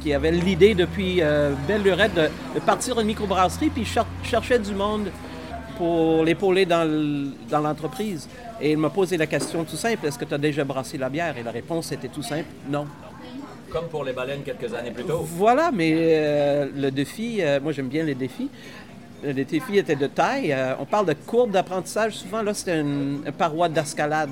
qui 0.00 0.12
avait 0.12 0.32
l'idée 0.32 0.74
depuis 0.74 1.22
belle 1.66 1.82
lurette 1.82 2.14
de, 2.14 2.60
partir 2.60 3.00
une 3.00 3.06
microbrasserie 3.06 3.70
puis 3.70 3.84
cher 3.84 4.04
cherchait 4.22 4.58
du 4.58 4.74
monde 4.74 5.10
pour 5.78 6.22
l'épauler 6.22 6.66
dans 6.66 6.84
l'entreprise. 7.50 8.28
Et 8.60 8.72
il 8.72 8.78
m'a 8.78 8.90
posé 8.90 9.16
la 9.16 9.26
question 9.26 9.64
tout 9.64 9.76
simple, 9.76 10.06
est-ce 10.06 10.18
que 10.18 10.24
tu 10.24 10.34
as 10.34 10.38
déjà 10.38 10.64
brassé 10.64 10.98
la 10.98 11.08
bière? 11.08 11.36
Et 11.38 11.42
la 11.42 11.50
réponse 11.50 11.92
était 11.92 12.08
tout 12.08 12.22
simple, 12.22 12.48
non. 12.68 12.86
Comme 13.72 13.88
pour 13.88 14.04
les 14.04 14.12
baleines 14.12 14.42
quelques 14.42 14.74
années 14.74 14.90
plus 14.90 15.04
tôt. 15.04 15.20
Voilà, 15.22 15.70
mais 15.72 16.68
le 16.76 16.90
défi, 16.90 17.40
moi 17.62 17.72
j'aime 17.72 17.88
bien 17.88 18.04
les 18.04 18.14
défis 18.14 18.50
les 19.22 19.44
défis 19.44 19.78
étaient 19.78 19.96
de 19.96 20.06
taille. 20.06 20.52
Euh, 20.52 20.74
on 20.80 20.84
parle 20.84 21.06
de 21.06 21.14
courbe 21.14 21.50
d'apprentissage. 21.50 22.14
Souvent, 22.14 22.42
là, 22.42 22.54
c'était 22.54 22.80
une, 22.80 23.22
paroi 23.36 23.68
d'escalade 23.68 24.30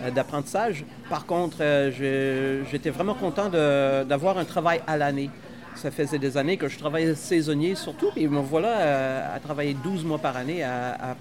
euh, 0.00 0.10
d'apprentissage. 0.10 0.84
Par 1.10 1.26
contre, 1.26 1.58
euh, 1.60 2.62
j'étais 2.70 2.90
vraiment 2.90 3.14
content 3.14 3.48
d'avoir 3.48 4.38
un 4.38 4.44
travail 4.44 4.80
à 4.86 4.96
l'année. 4.96 5.30
Ça 5.74 5.90
faisait 5.90 6.18
des 6.18 6.36
années 6.36 6.56
que 6.56 6.68
je 6.68 6.78
travaillais 6.78 7.14
saisonnier 7.14 7.74
surtout, 7.76 8.10
et 8.16 8.26
me 8.26 8.40
voilà 8.40 9.32
à 9.32 9.38
travailler 9.38 9.74
12 9.74 10.04
mois 10.04 10.18
par 10.18 10.36
année 10.36 10.64
à, 10.64 11.16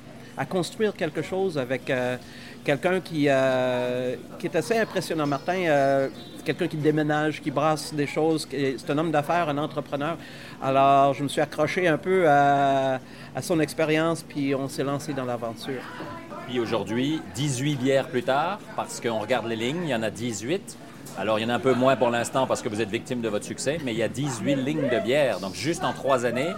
construire 0.50 0.96
quelque 0.96 1.22
chose 1.22 1.60
avec 1.60 1.92
quelqu'un 2.64 3.00
qui 3.00 3.28
est 3.28 4.56
assez 4.56 4.78
impressionnant. 4.80 5.28
Martin, 5.28 6.10
quelqu'un 6.48 6.68
qui 6.68 6.78
déménage, 6.78 7.42
qui 7.42 7.52
brasse 7.52 7.94
des 7.94 8.08
choses. 8.08 8.48
C'est 8.50 8.90
un 8.90 8.98
homme 8.98 9.12
d'affaires, 9.12 9.50
un 9.50 9.58
entrepreneur. 9.58 10.18
Alors, 10.62 11.14
je 11.14 11.24
me 11.24 11.28
suis 11.28 11.42
accroché 11.42 11.88
un 11.88 11.98
peu 11.98 12.30
à, 12.30 13.00
son 13.42 13.60
expérience, 13.60 14.24
puis 14.24 14.56
on 14.56 14.68
s'est 14.70 14.84
lancé 14.84 15.14
dans 15.14 15.26
l'aventure. 15.26 15.82
Puis 16.48 16.60
aujourd'hui, 16.60 17.22
18 17.36 17.76
bières 17.76 18.08
plus 18.08 18.24
tard, 18.24 18.60
parce 18.76 19.02
qu'on 19.02 19.20
regarde 19.20 19.48
les 19.48 19.58
lignes, 19.58 19.84
il 19.84 19.90
y 19.90 19.96
en 19.96 20.04
a 20.04 20.10
18. 20.10 20.78
Alors, 21.20 21.38
il 21.38 21.44
y 21.44 21.46
en 21.46 21.50
a 21.50 21.56
un 21.56 21.60
peu 21.60 21.74
moins 21.74 21.96
pour 21.96 22.10
l'instant 22.10 22.48
parce 22.48 22.62
que 22.62 22.70
vous 22.70 22.80
êtes 22.80 22.90
victime 22.90 23.22
de 23.22 23.28
votre 23.28 23.46
succès, 23.46 23.80
mais 23.84 23.92
il 23.92 23.98
y 23.98 24.04
a 24.04 24.08
18 24.08 24.56
lignes 24.56 24.90
de 24.90 25.00
bières. 25.00 25.40
Donc, 25.40 25.54
juste 25.54 25.84
en 25.84 25.92
trois 25.92 26.26
années. 26.26 26.54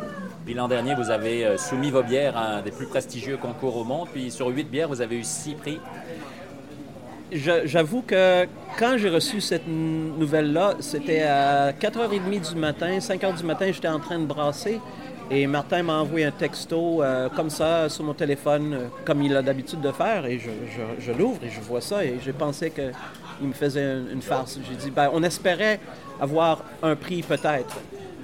Puis 0.45 0.53
l'an 0.53 0.67
dernier, 0.67 0.95
vous 0.95 1.09
avez 1.09 1.45
euh, 1.45 1.57
soumis 1.57 1.91
vos 1.91 2.03
bières 2.03 2.37
à 2.37 2.57
un 2.57 2.61
des 2.61 2.71
plus 2.71 2.87
prestigieux 2.87 3.37
concours 3.37 3.77
au 3.77 3.83
monde. 3.83 4.07
Puis 4.11 4.31
sur 4.31 4.47
8 4.47 4.69
bières, 4.69 4.87
vous 4.87 5.01
avez 5.01 5.17
eu 5.17 5.23
6 5.23 5.55
prix 5.55 5.79
J'avoue 7.31 8.01
que 8.01 8.45
quand 8.77 8.97
j'ai 8.97 9.09
reçu 9.09 9.39
cette 9.39 9.67
nouvelle-là, 9.67 10.75
c'était 10.79 11.21
à 11.21 11.71
4h30 11.71 12.53
du 12.53 12.59
matin, 12.59 12.97
5h 12.97 13.37
du 13.37 13.43
matin, 13.43 13.71
j'étais 13.71 13.87
en 13.87 13.99
train 13.99 14.17
de 14.17 14.25
brasser. 14.25 14.79
Et 15.31 15.45
Martin 15.45 15.83
m'a 15.83 15.99
envoyé 15.99 16.25
un 16.25 16.31
texto 16.31 17.03
euh, 17.03 17.29
comme 17.29 17.51
ça 17.51 17.87
sur 17.87 18.03
mon 18.03 18.15
téléphone, 18.15 18.73
euh, 18.73 18.87
comme 19.05 19.21
il 19.21 19.35
a 19.37 19.43
d'habitude 19.43 19.79
de 19.79 19.91
faire. 19.91 20.25
Et 20.25 20.39
je, 20.39 21.11
l'ouvre 21.11 21.43
et 21.43 21.49
je 21.49 21.61
vois 21.61 21.81
ça. 21.81 22.03
Et 22.03 22.17
j'ai 22.23 22.33
pensé 22.33 22.71
qu'il 22.71 23.47
me 23.47 23.53
faisait 23.53 23.97
une, 24.11 24.23
farce. 24.23 24.57
J'ai 24.67 24.75
dit, 24.75 24.89
ben, 24.89 25.11
on 25.13 25.21
espérait 25.21 25.79
avoir 26.19 26.63
un 26.81 26.95
prix 26.95 27.21
peut-être. 27.21 27.77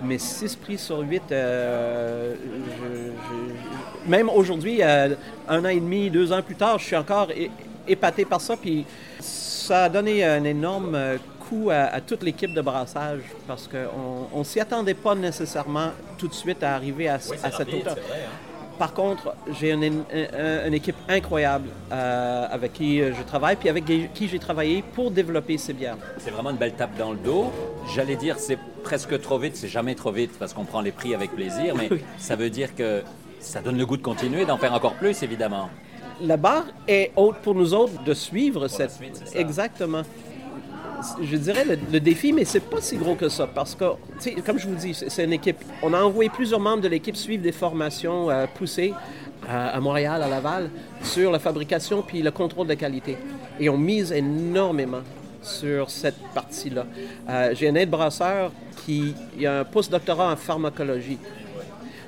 Mais 0.04 0.18
six 0.18 0.56
prix 0.56 0.80
sur 0.80 1.00
huit, 1.02 1.32
euh, 1.32 2.34
même 4.08 4.28
aujourd'hui, 4.30 4.82
un 4.82 5.16
an 5.48 5.70
et 5.70 5.80
demi, 5.80 6.10
deux 6.10 6.34
ans 6.34 6.42
plus 6.42 6.56
tard, 6.56 6.80
je 6.80 6.86
suis 6.86 6.96
encore 6.96 7.30
épaté 7.88 8.26
par 8.26 8.42
ça. 8.42 8.56
Puis 8.58 8.86
ça 9.20 9.86
a 9.86 9.90
donné 9.90 10.24
un 10.24 10.44
énorme 10.44 10.96
euh, 10.96 11.18
coup 11.50 11.70
à, 11.72 12.02
toute 12.02 12.24
l'équipe 12.24 12.54
de 12.54 12.62
brassage 12.62 13.22
parce 13.48 13.68
qu'on 13.68 14.40
ne 14.40 14.44
s'y 14.44 14.60
attendait 14.60 14.94
pas 14.94 15.16
nécessairement 15.16 15.90
tout 16.18 16.28
de 16.28 16.34
suite 16.34 16.64
à 16.64 16.76
arriver 16.76 17.08
à, 17.08 17.20
cette 17.20 17.74
hauteur. 17.74 17.96
Hein. 17.98 18.46
Par 18.78 18.94
contre, 18.94 19.34
j'ai 19.60 19.72
une, 19.72 20.74
équipe 20.74 20.98
incroyable 21.08 21.70
euh, 21.92 22.48
avec 22.52 22.74
qui 22.74 23.00
je 23.00 23.24
travaille, 23.26 23.56
puis 23.56 23.70
avec 23.70 23.86
qui 23.86 24.28
j'ai 24.28 24.40
travaillé 24.40 24.84
pour 24.94 25.12
développer 25.12 25.58
ces 25.58 25.72
bières. 25.72 25.98
C'est 26.18 26.32
vraiment 26.32 26.50
une 26.50 26.58
belle 26.58 26.74
tape 26.74 26.98
dans 26.98 27.12
le 27.12 27.18
dos. 27.18 27.52
J'allais 27.96 28.18
dire, 28.18 28.38
c'est 28.38 28.60
presque 28.84 29.20
trop 29.22 29.40
vite, 29.40 29.56
c'est 29.56 29.70
jamais 29.70 29.96
trop 29.96 30.12
vite 30.12 30.38
parce 30.38 30.54
qu'on 30.54 30.66
prend 30.66 30.82
les 30.82 30.92
prix 30.92 31.16
avec 31.16 31.32
plaisir, 31.32 31.74
mais 31.76 31.90
ça 32.18 32.36
veut 32.36 32.50
dire 32.50 32.76
que 32.76 33.02
ça 33.40 33.62
donne 33.62 33.78
le 33.78 33.86
goût 33.86 33.98
de 33.98 34.02
continuer, 34.02 34.46
d'en 34.46 34.58
faire 34.58 34.74
encore 34.74 34.96
plus, 34.96 35.24
évidemment 35.24 35.70
la 36.22 36.38
barre 36.38 36.66
est 36.88 37.12
haute 37.16 37.38
pour 37.38 37.56
nous 37.56 37.74
autres 37.74 38.04
de 38.04 38.14
suivre 38.14 38.68
cette. 38.68 38.92
Exactement. 39.34 40.04
Je 41.22 41.38
dirais 41.38 41.66
le, 41.66 42.00
défi, 42.00 42.34
mais 42.34 42.46
c'est 42.46 42.62
pas 42.62 42.82
si 42.82 42.98
gros 42.98 43.16
que 43.16 43.30
ça 43.30 43.48
parce 43.48 43.76
que, 43.76 43.86
comme 44.46 44.58
je 44.58 44.68
vous 44.68 44.76
dis, 44.76 44.94
c'est 44.94 45.24
une 45.24 45.34
équipe. 45.34 45.58
On 45.84 45.94
a 45.94 46.02
envoyé 46.02 46.30
plusieurs 46.30 46.60
membres 46.60 46.82
de 46.82 46.88
l'équipe 46.88 47.16
suivre 47.16 47.44
des 47.44 47.52
formations 47.52 48.30
euh, 48.30 48.46
poussées 48.56 48.94
à, 49.48 49.80
Montréal, 49.80 50.24
à 50.24 50.28
Laval, 50.28 50.70
sur 51.04 51.32
la 51.32 51.38
fabrication 51.38 52.02
puis 52.02 52.22
le 52.22 52.32
contrôle 52.32 52.68
de 52.68 52.74
qualité. 52.74 53.18
Et 53.60 53.70
on 53.70 53.78
mise 53.78 54.12
énormément 54.12 55.02
sur 55.42 55.92
cette 55.92 56.18
partie-là. 56.34 56.86
Euh, 57.30 57.54
j'ai 57.54 57.70
un 57.70 57.76
aide-brasseur 57.76 58.52
qui 58.86 59.14
a 59.46 59.60
un 59.60 59.64
post-doctorat 59.64 60.32
en 60.32 60.36
pharmacologie. 60.36 61.20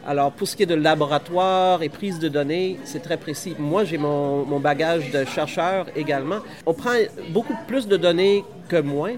Alors, 0.09 0.31
pour 0.31 0.47
ce 0.47 0.55
qui 0.55 0.63
est 0.63 0.67
de 0.67 0.73
laboratoire 0.73 1.83
et 1.83 1.89
prise 1.89 2.17
de 2.17 2.29
données, 2.29 2.79
c'est 2.85 3.01
très 3.01 3.17
précis. 3.17 3.57
Moi, 3.59 3.83
j'ai 3.83 3.97
mon, 3.97 4.57
bagage 4.57 5.11
de 5.11 5.25
chercheur 5.25 5.87
également. 5.97 6.37
On 6.65 6.73
prend 6.73 6.93
beaucoup 7.31 7.55
plus 7.67 7.89
de 7.89 7.97
données 7.97 8.45
que 8.69 8.79
moi. 8.79 9.09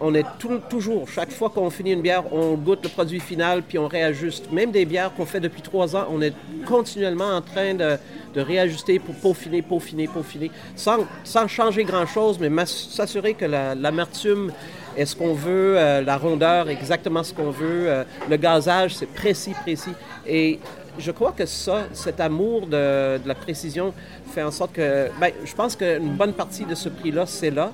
On 0.00 0.14
est 0.14 0.26
toujours, 0.68 1.08
chaque 1.08 1.32
fois 1.32 1.50
qu'on 1.50 1.68
finit 1.68 1.94
une 1.94 2.02
bière, 2.02 2.32
on 2.32 2.54
goûte 2.54 2.84
le 2.84 2.90
produit 2.90 3.18
final 3.18 3.62
puis 3.62 3.76
on 3.78 3.88
réajuste. 3.88 4.52
Même 4.52 4.70
des 4.70 4.84
bières 4.84 5.12
qu'on 5.14 5.26
fait 5.26 5.40
depuis 5.40 5.62
trois 5.62 5.96
ans, 5.96 6.06
on 6.10 6.22
est 6.22 6.34
continuellement 6.64 7.34
en 7.34 7.40
train 7.40 7.74
de, 7.74 7.98
réajuster 8.36 8.98
pour 9.00 9.14
peaufiner, 9.16 9.62
peaufiner, 9.62 10.06
peaufiner, 10.06 10.50
sans, 10.76 11.06
sans 11.24 11.48
changer 11.48 11.82
grand-chose, 11.82 12.38
mais 12.38 12.50
s'assurer 12.66 13.32
que 13.32 13.46
l'amertume 13.46 14.52
est 14.96 15.06
ce 15.06 15.14
qu'on 15.14 15.34
veut, 15.34 15.78
euh, 15.78 16.02
la 16.02 16.16
rondeur, 16.16 16.68
exactement 16.68 17.22
ce 17.22 17.32
qu'on 17.32 17.50
veut, 17.50 17.88
euh, 17.88 18.04
le 18.28 18.36
gazage, 18.36 18.94
c'est 18.94 19.06
précis, 19.06 19.52
précis. 19.62 19.92
Et 20.28 20.58
je 20.98 21.10
crois 21.10 21.32
que 21.32 21.46
ça, 21.46 21.84
cet 21.92 22.20
amour 22.20 22.66
de, 22.66 23.20
la 23.24 23.34
précision 23.34 23.92
fait 24.32 24.42
en 24.42 24.50
sorte 24.50 24.72
que, 24.72 25.08
ben, 25.20 25.32
je 25.44 25.54
pense 25.54 25.76
qu'une 25.76 26.16
bonne 26.16 26.32
partie 26.32 26.64
de 26.64 26.74
ce 26.74 26.88
prix-là, 26.88 27.26
c'est 27.26 27.50
là. 27.50 27.72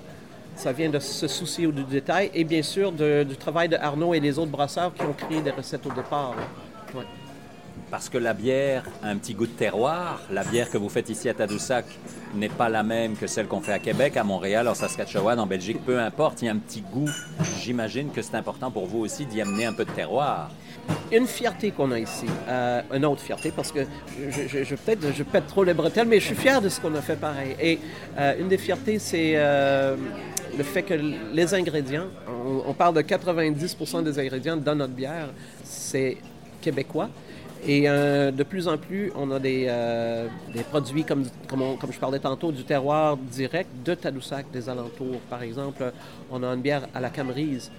Ça 0.55 0.73
vient 0.73 0.91
de 0.91 0.99
se 0.99 1.29
soucier 1.29 1.67
du 1.67 1.85
détail 1.85 2.31
et 2.35 2.45
bien 2.45 2.63
sûr 2.63 2.93
du 2.93 3.37
travail 3.39 3.71
de 3.71 3.77
Arnaud 3.77 4.13
et 4.13 4.21
les 4.21 4.39
autres 4.39 4.51
brasseurs 4.51 4.93
qui 4.95 5.03
ont 5.03 5.15
créé 5.15 5.41
des 5.41 5.51
recettes 5.51 5.87
au 5.87 5.93
départ. 5.93 6.35
Parce 7.93 8.09
que 8.09 8.17
la 8.17 8.33
bière 8.33 8.85
a 9.03 9.11
un 9.11 9.19
petit 9.19 9.35
goût 9.35 9.47
de 9.47 9.53
terroir. 9.53 10.23
La 10.31 10.45
bière 10.45 10.71
que 10.71 10.79
vous 10.79 10.89
faites 10.89 11.11
ici 11.11 11.29
à 11.29 11.35
Tadoussac 11.35 11.85
n'est 12.35 12.49
pas 12.49 12.71
la 12.71 12.83
même 12.83 13.17
que 13.17 13.27
celle 13.27 13.47
qu'on 13.47 13.61
fait 13.61 13.75
à 13.75 13.79
Québec, 13.79 14.17
à 14.17 14.25
Montréal, 14.25 14.67
en 14.67 14.75
Saskatchewan, 14.75 15.39
en 15.39 15.45
Belgique, 15.45 15.77
peu 15.85 16.01
importe. 16.01 16.41
Il 16.41 16.47
y 16.47 16.49
a 16.49 16.53
un 16.53 16.57
petit 16.57 16.81
goût. 16.81 17.11
J'imagine 17.61 18.11
que 18.11 18.23
c'est 18.23 18.35
important 18.35 18.71
pour 18.71 18.87
vous 18.87 19.01
aussi 19.01 19.27
d'y 19.27 19.43
amener 19.43 19.67
un 19.67 19.75
peu 19.75 19.85
de 19.85 19.91
terroir. 19.91 20.51
Une 21.13 21.27
fierté 21.27 21.71
qu'on 21.71 21.93
a 21.93 21.99
ici, 21.99 22.25
euh, 22.49 22.81
une 22.95 23.05
autre 23.05 23.21
fierté, 23.21 23.53
parce 23.55 23.71
que 23.71 23.81
je, 24.31 24.75
peut-être 24.75 25.13
je 25.15 25.23
pète 25.23 25.47
trop 25.47 25.63
les 25.63 25.75
bretelles, 25.75 26.09
mais 26.09 26.19
je 26.19 26.25
suis 26.25 26.35
fier 26.35 26.63
de 26.63 26.71
ce 26.71 26.81
qu'on 26.81 26.95
a 26.95 27.03
fait 27.03 27.17
pareil. 27.17 27.55
Et 27.61 27.79
euh, 28.17 28.41
une 28.41 28.49
des 28.49 28.57
fiertés, 28.57 28.99
c'est 29.01 29.35
euh, 29.37 29.97
le 30.57 30.65
fait 30.65 30.83
que 30.83 30.95
les 30.95 31.53
ingrédients, 31.53 32.07
on, 32.27 32.71
on 32.71 32.73
parle 32.73 32.95
de 32.95 33.03
90 33.03 33.77
des 34.03 34.19
ingrédients 34.19 34.57
dans 34.57 34.77
notre 34.77 34.95
bière, 34.95 35.29
c'est 35.63 36.17
québécois. 36.63 37.11
Et 37.65 37.89
euh, 37.89 38.33
de 38.33 38.43
plus 38.43 38.67
en 38.67 38.77
plus, 38.77 39.13
on 39.15 39.31
a 39.31 39.39
des, 39.39 39.67
euh, 39.69 40.27
produits, 40.71 41.05
comme, 41.05 41.25
comme, 41.49 41.93
je 41.93 41.99
parlais 41.99 42.19
tantôt, 42.19 42.51
du 42.51 42.65
terroir 42.65 43.17
direct 43.17 43.71
de 43.85 43.95
Tadoussac, 43.95 44.47
des 44.53 44.69
alentours. 44.69 45.21
Par 45.31 45.43
exemple, 45.43 45.93
on 46.31 46.43
a 46.43 46.49
une 46.49 46.61
bière 46.61 46.89
à 46.93 47.01
la 47.01 47.11
Camerise. 47.11 47.71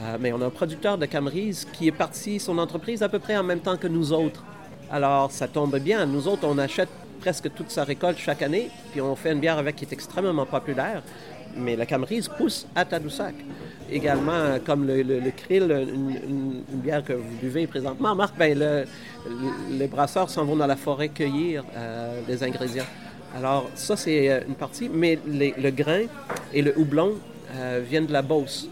Euh, 0.00 0.16
mais 0.18 0.32
on 0.32 0.40
a 0.40 0.46
un 0.46 0.50
producteur 0.50 0.96
de 0.96 1.06
Camerise 1.06 1.66
qui 1.72 1.88
est 1.88 1.92
parti 1.92 2.38
son 2.38 2.58
entreprise 2.58 3.02
à 3.02 3.08
peu 3.08 3.18
près 3.18 3.36
en 3.36 3.42
même 3.42 3.60
temps 3.60 3.76
que 3.76 3.86
nous 3.86 4.12
autres. 4.12 4.42
Alors, 4.90 5.30
ça 5.30 5.48
tombe 5.48 5.78
bien. 5.78 6.06
Nous 6.06 6.28
autres, 6.28 6.46
on 6.46 6.56
achète 6.58 6.88
presque 7.20 7.52
toute 7.54 7.70
sa 7.70 7.84
récolte 7.84 8.18
chaque 8.18 8.42
année, 8.42 8.70
puis 8.92 9.00
on 9.00 9.16
fait 9.16 9.32
une 9.32 9.40
bière 9.40 9.58
avec 9.58 9.76
qui 9.76 9.84
est 9.84 9.92
extrêmement 9.92 10.46
populaire. 10.46 11.02
Mais 11.56 11.76
la 11.76 11.86
Camerise 11.86 12.28
pousse 12.28 12.66
à 12.74 12.84
Tadoussac 12.84 13.34
également, 13.90 14.58
comme 14.64 14.86
le, 14.86 15.30
krill, 15.30 15.70
une, 15.70 16.62
bière 16.68 17.04
que 17.04 17.12
vous 17.12 17.36
buvez 17.40 17.66
présentement, 17.66 18.14
Marc, 18.14 18.36
ben, 18.36 18.86
les 19.70 19.86
brasseurs 19.86 20.30
s'en 20.30 20.44
vont 20.44 20.56
dans 20.56 20.66
la 20.66 20.76
forêt 20.76 21.08
cueillir 21.08 21.64
euh, 21.76 22.20
des 22.26 22.42
ingrédients. 22.42 22.84
Alors, 23.36 23.68
ça, 23.74 23.96
c'est 23.96 24.30
euh, 24.30 24.40
une 24.48 24.54
partie, 24.54 24.88
mais 24.88 25.18
le 25.26 25.70
grain 25.70 26.02
et 26.52 26.62
le 26.62 26.78
houblon 26.78 27.14
euh, 27.54 27.82
viennent 27.86 28.06
de 28.06 28.12
la 28.12 28.22
Beauce. 28.22 28.68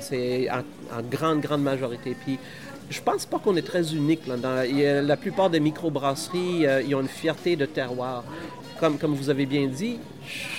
c'est 0.00 0.48
en, 0.50 1.02
grande, 1.10 1.40
grande 1.40 1.62
majorité. 1.62 2.16
Puis, 2.24 2.38
je 2.90 3.00
pense 3.00 3.26
pas 3.26 3.38
qu'on 3.38 3.56
est 3.56 3.66
très 3.66 3.94
unique. 3.94 4.26
Là, 4.26 4.36
dans, 4.36 5.06
la 5.06 5.16
plupart 5.16 5.50
des 5.50 5.60
microbrasseries, 5.60 6.66
ils 6.86 6.94
ont 6.94 7.00
une 7.00 7.08
fierté 7.08 7.56
de 7.56 7.66
terroir. 7.66 8.24
Comme, 8.78 8.98
comme 8.98 9.14
vous 9.14 9.30
avez 9.30 9.46
bien 9.46 9.66
dit, 9.66 9.98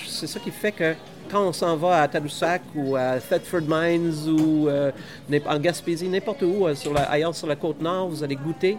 c'est 0.06 0.26
ça 0.26 0.40
qui 0.40 0.50
fait 0.50 0.72
que 0.72 0.94
quand 1.30 1.46
on 1.48 1.52
s'en 1.52 1.76
va 1.76 2.02
à 2.02 2.08
Tadoussac 2.08 2.62
ou 2.74 2.96
à 2.96 3.18
Thetford 3.18 3.62
Mines 3.66 4.28
ou 4.28 4.68
euh, 4.68 4.90
en 5.46 5.58
Gaspésie, 5.58 6.08
n'importe 6.08 6.42
où, 6.42 6.66
euh, 6.66 6.74
sur 6.74 6.92
la, 6.92 7.02
ailleurs 7.02 7.34
sur 7.34 7.46
la 7.46 7.56
côte 7.56 7.80
nord, 7.80 8.08
vous 8.08 8.22
allez 8.22 8.36
goûter. 8.36 8.76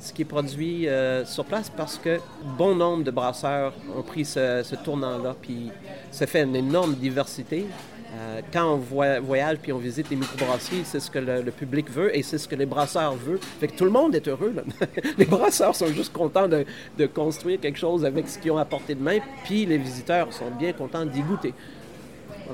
ce 0.00 0.12
qui 0.12 0.22
est 0.22 0.26
produit 0.26 0.88
euh, 0.88 1.24
sur 1.24 1.44
place 1.44 1.70
parce 1.70 1.96
que 1.96 2.18
bon 2.58 2.74
nombre 2.74 3.04
de 3.04 3.10
brasseurs 3.10 3.72
ont 3.96 4.02
pris 4.02 4.24
ce, 4.24 4.62
ce 4.64 4.74
tournant-là, 4.74 5.36
puis 5.40 5.70
ça 6.10 6.26
fait 6.26 6.42
une 6.42 6.56
énorme 6.56 6.94
diversité. 6.94 7.66
Euh, 8.14 8.42
quand 8.52 8.74
on 8.74 8.76
voyage 8.76 9.58
puis 9.62 9.72
on 9.72 9.78
visite 9.78 10.10
les 10.10 10.16
microbrasseries, 10.16 10.82
c'est 10.84 11.00
ce 11.00 11.10
que 11.10 11.18
le, 11.18 11.50
public 11.50 11.90
veut 11.90 12.14
et 12.16 12.22
c'est 12.22 12.36
ce 12.38 12.46
que 12.46 12.54
les 12.54 12.66
brasseurs 12.66 13.14
veulent. 13.14 13.40
Fait 13.60 13.68
que 13.68 13.76
tout 13.76 13.84
le 13.84 13.90
monde 13.90 14.14
est 14.14 14.28
heureux. 14.28 14.54
les 15.18 15.24
brasseurs 15.24 15.74
sont 15.74 15.86
juste 15.86 16.12
contents 16.12 16.48
de, 16.48 16.66
de, 16.98 17.06
construire 17.06 17.58
quelque 17.60 17.78
chose 17.78 18.04
avec 18.04 18.28
ce 18.28 18.38
qu'ils 18.38 18.50
ont 18.50 18.58
apporté 18.58 18.94
de 18.94 19.02
main, 19.02 19.18
puis 19.44 19.64
les 19.64 19.78
visiteurs 19.78 20.32
sont 20.32 20.50
bien 20.58 20.72
contents 20.72 21.06
d'y 21.06 21.22
goûter. 21.22 21.54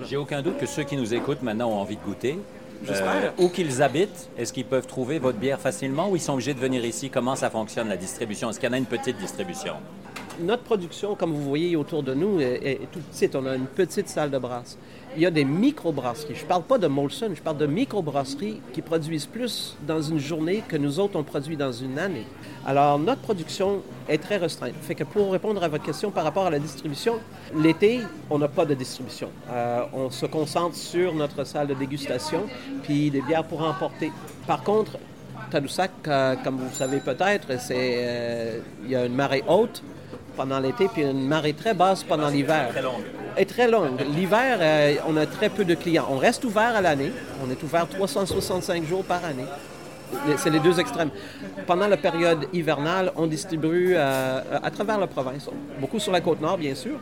J'ai 0.09 0.17
aucun 0.17 0.43
doute 0.43 0.59
que 0.59 0.67
ceux 0.67 0.85
qui 0.85 0.97
nous 0.97 1.13
écoutent 1.13 1.43
maintenant 1.43 1.71
ont 1.71 1.81
envie 1.81 1.97
de 1.97 2.03
goûter. 2.03 2.39
Euh, 2.89 3.31
où 3.39 3.49
qu'ils 3.49 3.83
habitent, 3.83 4.29
est-ce 4.39 4.53
qu'ils 4.53 4.65
peuvent 4.65 4.87
trouver 4.87 5.19
votre 5.19 5.39
bière 5.39 5.59
facilement 5.59 6.09
ou 6.11 6.17
ils 6.17 6.23
sont 6.23 6.35
obligés 6.35 6.55
de 6.55 6.61
venir 6.61 6.85
ici? 6.85 7.11
Comment 7.11 7.35
ça 7.35 7.51
fonctionne 7.51 7.89
la 7.89 7.97
distribution? 7.97 8.51
Est-ce 8.51 8.61
qu'il 8.61 8.69
y 8.69 8.71
en 8.71 8.75
a 8.75 8.79
une 8.79 8.87
petite 8.87 9.19
distribution? 9.19 9.75
Notre 10.41 10.63
production, 10.63 11.17
comme 11.17 11.33
vous 11.33 11.43
voyez 11.43 11.75
autour 11.75 12.05
de 12.05 12.15
nous, 12.15 12.41
est, 12.41 12.79
tout 12.93 13.01
petite. 13.01 13.35
On 13.35 13.45
a 13.47 13.57
une 13.57 13.67
petite 13.67 14.09
salle 14.09 14.31
de 14.31 14.39
brasse. 14.39 14.79
Il 15.17 15.23
y 15.23 15.27
a 15.27 15.31
des 15.31 15.45
micro-brasseries. 15.45 16.35
Je 16.35 16.43
ne 16.43 16.49
parle 16.49 16.63
pas 16.63 16.79
de 16.79 16.87
Molson, 16.87 17.31
je 17.35 17.43
parle 17.43 17.57
de 17.57 17.67
micro-brasseries 17.67 18.61
qui 18.73 18.83
produisent 18.83 19.27
plus 19.27 19.77
dans 19.87 20.01
une 20.01 20.19
journée 20.19 20.63
que 20.67 20.77
nous 20.77 21.01
autres, 21.01 21.19
on 21.19 21.23
produit 21.23 21.57
dans 21.57 21.73
une 21.73 21.99
année. 21.99 22.27
Alors, 22.67 22.99
notre 22.99 23.23
production 23.23 23.83
est 24.09 24.19
très 24.19 24.37
restreinte. 24.37 24.75
Fait 24.83 24.95
que 24.95 25.05
pour 25.05 25.33
répondre 25.33 25.63
à 25.63 25.69
votre 25.69 25.85
question 25.85 26.11
par 26.11 26.25
rapport 26.25 26.47
à 26.47 26.51
la 26.51 26.59
distribution, 26.59 27.15
l'été, 27.57 28.01
on 28.31 28.39
n'a 28.39 28.49
pas 28.49 28.65
de 28.65 28.75
distribution. 28.75 29.31
Euh, 29.51 29.83
on 29.93 30.11
se 30.11 30.27
concentre 30.27 30.77
sur 30.77 31.15
notre 31.15 31.45
salle 31.45 31.69
de 31.69 31.75
dégustation, 31.75 32.45
puis 32.83 33.11
des 33.11 33.23
bières 33.23 33.45
pour 33.45 33.63
emporter. 33.63 34.13
Par 34.47 34.63
contre, 34.63 34.99
Tadoussac, 35.51 35.91
euh, 36.07 36.37
comme 36.45 36.57
vous 36.59 36.69
le 36.69 36.75
savez 36.75 37.01
peut-être, 37.01 37.49
euh, 37.71 38.61
il 38.85 38.91
y 38.91 38.97
a 38.97 39.07
une 39.07 39.15
marée 39.15 39.45
haute 39.49 39.83
pendant 40.39 40.61
l'été, 40.61 40.87
puis 40.87 41.03
une 41.03 41.27
marée 41.27 41.53
très 41.53 41.75
basse 41.75 42.05
pendant 42.05 42.29
l'hiver. 42.29 42.69
Très 42.71 42.83
longue. 42.83 43.03
Et 43.37 43.45
très 43.45 43.69
longue. 43.69 44.01
L'hiver, 44.15 45.01
on 45.09 45.17
a 45.17 45.27
très 45.27 45.49
peu 45.49 45.65
de 45.65 45.75
clients. 45.75 46.07
On 46.11 46.17
reste 46.17 46.45
ouvert 46.45 46.77
à 46.77 46.81
l'année. 46.81 47.13
On 47.45 47.51
est 47.51 47.61
ouvert 47.63 47.89
365 47.89 48.85
jours 48.85 49.05
par 49.05 49.25
année. 49.25 49.45
C'est 50.37 50.51
les 50.51 50.61
deux 50.61 50.79
extrêmes. 50.79 51.11
Pendant 51.67 51.87
la 51.87 51.97
période 51.97 52.47
hivernale, 52.53 53.13
on 53.17 53.27
distribue 53.27 53.95
euh, 53.95 54.41
à 54.63 54.71
travers 54.71 54.99
la 54.99 55.07
province, 55.07 55.49
beaucoup 55.81 55.99
sur 55.99 56.13
la 56.13 56.21
côte 56.21 56.41
nord, 56.41 56.57
bien 56.57 56.75
sûr, 56.75 56.99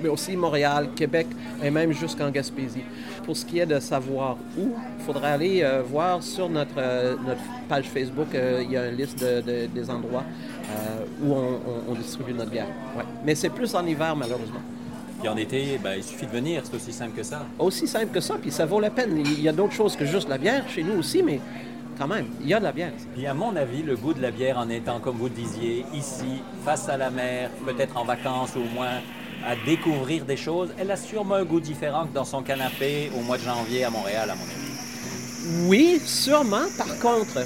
mais 0.00 0.08
aussi 0.08 0.36
Montréal, 0.36 0.88
Québec 0.96 1.26
et 1.62 1.70
même 1.70 1.92
jusqu'en 1.92 2.30
Gaspésie. 2.30 2.84
Pour 3.24 3.36
ce 3.36 3.44
qui 3.44 3.58
est 3.58 3.66
de 3.66 3.78
savoir 3.78 4.36
où, 4.58 4.74
il 4.98 5.04
faudrait 5.04 5.32
aller 5.32 5.62
euh, 5.62 5.82
voir 5.82 6.22
sur 6.22 6.48
notre, 6.48 6.78
euh, 6.78 7.16
notre 7.26 7.42
page 7.68 7.88
Facebook, 7.88 8.28
il 8.32 8.70
y 8.70 8.76
a 8.76 8.88
une 8.88 8.96
liste 8.96 9.20
de, 9.22 9.66
des 9.66 9.90
endroits 9.90 10.24
où 11.22 11.34
on, 11.88 11.94
distribue 11.94 12.32
notre 12.32 12.50
bière. 12.50 12.68
Mais 13.24 13.34
c'est 13.34 13.50
plus 13.50 13.74
en 13.74 13.86
hiver, 13.86 14.14
malheureusement. 14.16 14.60
Puis 15.20 15.28
en 15.28 15.36
été, 15.36 15.78
ben, 15.82 15.94
il 15.96 16.02
suffit 16.02 16.26
de 16.26 16.32
venir, 16.32 16.62
c'est 16.64 16.74
aussi 16.74 16.92
simple 16.92 17.16
que 17.16 17.22
ça. 17.22 17.46
Aussi 17.58 17.86
simple 17.86 18.12
que 18.12 18.20
ça, 18.20 18.34
puis 18.40 18.50
ça 18.50 18.66
vaut 18.66 18.80
la 18.80 18.90
peine. 18.90 19.22
Il 19.24 19.40
y 19.40 19.48
a 19.48 19.52
d'autres 19.52 19.72
choses 19.72 19.94
que 19.94 20.04
juste 20.04 20.28
la 20.28 20.38
bière 20.38 20.68
chez 20.68 20.82
nous 20.82 20.98
aussi, 20.98 21.22
mais 21.22 21.40
quand 21.98 22.08
même, 22.08 22.26
il 22.40 22.48
y 22.48 22.54
a 22.54 22.58
de 22.58 22.64
la 22.64 22.72
bière. 22.72 22.92
Puis 23.14 23.26
à 23.26 23.34
mon 23.34 23.54
avis, 23.54 23.82
le 23.82 23.96
goût 23.96 24.14
de 24.14 24.20
la 24.22 24.32
bière 24.32 24.58
en 24.58 24.68
étant, 24.68 24.98
comme 24.98 25.16
vous 25.16 25.26
le 25.26 25.30
disiez, 25.30 25.84
ici, 25.94 26.42
face 26.64 26.88
à 26.88 26.96
la 26.96 27.10
mer, 27.10 27.50
peut-être 27.64 27.96
en 27.96 28.04
vacances 28.04 28.56
ou 28.56 28.60
au 28.60 28.74
moins 28.74 29.00
à 29.46 29.54
découvrir 29.64 30.24
des 30.24 30.36
choses, 30.36 30.70
elle 30.78 30.90
a 30.90 30.96
sûrement 30.96 31.36
un 31.36 31.44
goût 31.44 31.60
différent 31.60 32.06
que 32.06 32.14
dans 32.14 32.24
son 32.24 32.42
canapé 32.42 33.10
au 33.16 33.22
mois 33.22 33.38
de 33.38 33.42
janvier 33.42 33.84
à 33.84 33.90
Montréal, 33.90 34.30
à 34.30 34.34
mon 34.34 34.42
avis. 34.42 35.68
Oui, 35.68 36.00
sûrement. 36.04 36.66
Par 36.78 36.98
contre, 36.98 37.40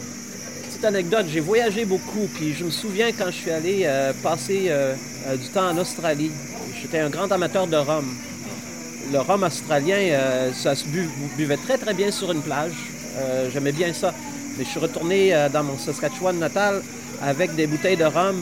anecdote, 0.84 1.26
j'ai 1.28 1.40
voyagé 1.40 1.84
beaucoup, 1.84 2.28
puis 2.34 2.52
je 2.52 2.64
me 2.64 2.70
souviens 2.70 3.12
quand 3.12 3.26
je 3.26 3.36
suis 3.36 3.50
allé 3.50 3.82
euh, 3.84 4.12
passer 4.22 4.66
euh, 4.68 4.94
euh, 5.26 5.36
du 5.36 5.48
temps 5.48 5.68
en 5.68 5.78
Australie. 5.78 6.30
J'étais 6.80 6.98
un 6.98 7.08
grand 7.08 7.30
amateur 7.32 7.66
de 7.66 7.76
rhum. 7.76 8.04
Le 9.12 9.18
rhum 9.20 9.42
australien, 9.44 10.18
ça 10.52 10.74
se 10.74 10.84
buvait 11.36 11.56
très 11.56 11.78
très 11.78 11.94
bien 11.94 12.10
sur 12.10 12.32
une 12.32 12.42
plage. 12.42 12.72
J'aimais 13.52 13.70
bien 13.70 13.92
ça. 13.92 14.12
Mais 14.58 14.64
je 14.64 14.68
suis 14.68 14.80
retourné 14.80 15.32
dans 15.52 15.62
mon 15.62 15.78
Saskatchewan 15.78 16.36
natal 16.36 16.82
avec 17.22 17.54
des 17.54 17.68
bouteilles 17.68 17.96
de 17.96 18.04
rhum 18.04 18.34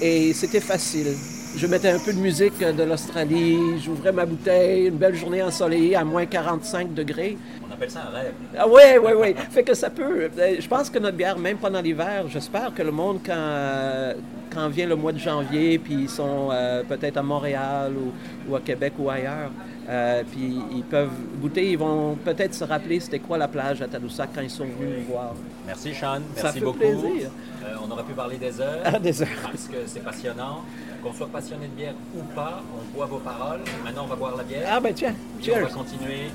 et 0.00 0.32
c'était 0.32 0.60
facile. 0.60 1.14
Je 1.56 1.66
mettais 1.66 1.90
un 1.90 1.98
peu 1.98 2.14
de 2.14 2.18
musique 2.18 2.58
de 2.58 2.82
l'Australie, 2.82 3.78
j'ouvrais 3.84 4.12
ma 4.12 4.24
bouteille, 4.24 4.86
une 4.86 4.96
belle 4.96 5.14
journée 5.14 5.42
ensoleillée 5.42 5.96
à 5.96 6.04
moins 6.04 6.24
45 6.24 6.94
degrés. 6.94 7.36
Appelle 7.74 7.90
ça 7.90 8.02
un 8.08 8.16
rêve. 8.16 8.32
Ah 8.56 8.66
oui, 8.68 8.82
oui, 9.02 9.12
oui. 9.16 9.34
fait 9.50 9.64
que 9.64 9.74
ça 9.74 9.90
peut. 9.90 10.28
Euh, 10.38 10.56
je 10.60 10.68
pense 10.68 10.88
que 10.88 10.98
notre 11.00 11.16
bière, 11.16 11.36
même 11.38 11.56
pendant 11.56 11.80
l'hiver, 11.80 12.24
j'espère 12.28 12.72
que 12.72 12.82
le 12.82 12.92
monde, 12.92 13.18
quand, 13.26 14.12
quand 14.52 14.68
vient 14.68 14.86
le 14.86 14.94
mois 14.94 15.12
de 15.12 15.18
janvier, 15.18 15.78
puis 15.78 15.94
ils 15.94 16.08
sont 16.08 16.50
euh, 16.52 16.84
peut-être 16.84 17.16
à 17.16 17.22
Montréal 17.22 17.92
ou, 17.96 18.12
ou, 18.50 18.54
à 18.54 18.60
Québec 18.60 18.92
ou 18.98 19.10
ailleurs, 19.10 19.50
euh, 19.88 20.22
puis 20.30 20.62
ils 20.72 20.84
peuvent 20.84 21.10
goûter, 21.40 21.72
ils 21.72 21.78
vont 21.78 22.14
peut-être 22.24 22.54
se 22.54 22.64
rappeler 22.64 23.00
c'était 23.00 23.18
quoi 23.18 23.36
la 23.36 23.48
plage 23.48 23.82
à 23.82 23.88
Tadoussac 23.88 24.30
quand 24.34 24.40
ils 24.40 24.50
sont 24.50 24.64
venus 24.64 25.00
nous 25.00 25.12
voir. 25.12 25.34
Merci 25.66 25.92
Sean, 25.94 26.20
merci 26.20 26.40
Ça 26.40 26.52
fait 26.52 26.60
beaucoup. 26.60 26.78
Plaisir. 26.78 27.30
Euh, 27.64 27.74
on 27.84 27.90
aurait 27.90 28.04
pu 28.04 28.12
parler 28.12 28.36
des 28.38 28.60
heures. 28.60 28.80
Ah, 28.84 28.98
des 28.98 29.20
heures. 29.20 29.28
Parce 29.42 29.66
que 29.66 29.76
c'est 29.86 30.02
passionnant. 30.02 30.62
Qu'on 31.02 31.12
soit 31.12 31.28
passionné 31.28 31.66
de 31.66 31.72
bière 31.72 31.94
ou 32.16 32.22
pas, 32.34 32.62
on 32.74 32.96
boit 32.96 33.06
vos 33.06 33.18
paroles. 33.18 33.60
Maintenant, 33.84 34.04
on 34.04 34.08
va 34.08 34.16
boire 34.16 34.36
la 34.36 34.42
bière. 34.42 34.66
Ah 34.70 34.80
ben 34.80 34.94
tiens, 34.94 35.14
cheers. 35.42 35.58
on 35.58 35.66
va 35.66 35.72
continuer. 35.72 36.30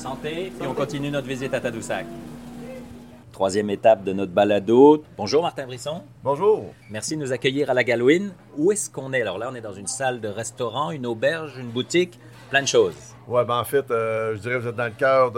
Santé, 0.00 0.50
et 0.60 0.66
on 0.66 0.72
continue 0.72 1.10
notre 1.10 1.28
visite 1.28 1.52
à 1.52 1.60
Tadoussac 1.60 2.06
troisième 3.40 3.70
étape 3.70 4.04
de 4.04 4.12
notre 4.12 4.32
balado. 4.32 5.02
Bonjour 5.16 5.40
Martin 5.40 5.64
Brisson. 5.64 6.02
Bonjour. 6.22 6.74
Merci 6.90 7.16
de 7.16 7.22
nous 7.22 7.32
accueillir 7.32 7.70
à 7.70 7.74
la 7.74 7.84
Galouine. 7.84 8.34
Où 8.58 8.70
est-ce 8.70 8.90
qu'on 8.90 9.14
est? 9.14 9.22
Alors 9.22 9.38
là, 9.38 9.48
on 9.50 9.54
est 9.54 9.62
dans 9.62 9.72
une 9.72 9.86
salle 9.86 10.20
de 10.20 10.28
restaurant, 10.28 10.90
une 10.90 11.06
auberge, 11.06 11.56
une 11.58 11.70
boutique, 11.70 12.20
plein 12.50 12.60
de 12.60 12.68
choses. 12.68 12.94
Oui, 13.26 13.42
ben 13.48 13.58
en 13.58 13.64
fait, 13.64 13.90
euh, 13.90 14.34
je 14.36 14.40
dirais 14.40 14.56
que 14.56 14.60
vous 14.60 14.68
êtes 14.68 14.76
dans 14.76 14.84
le 14.84 14.90
cœur 14.90 15.32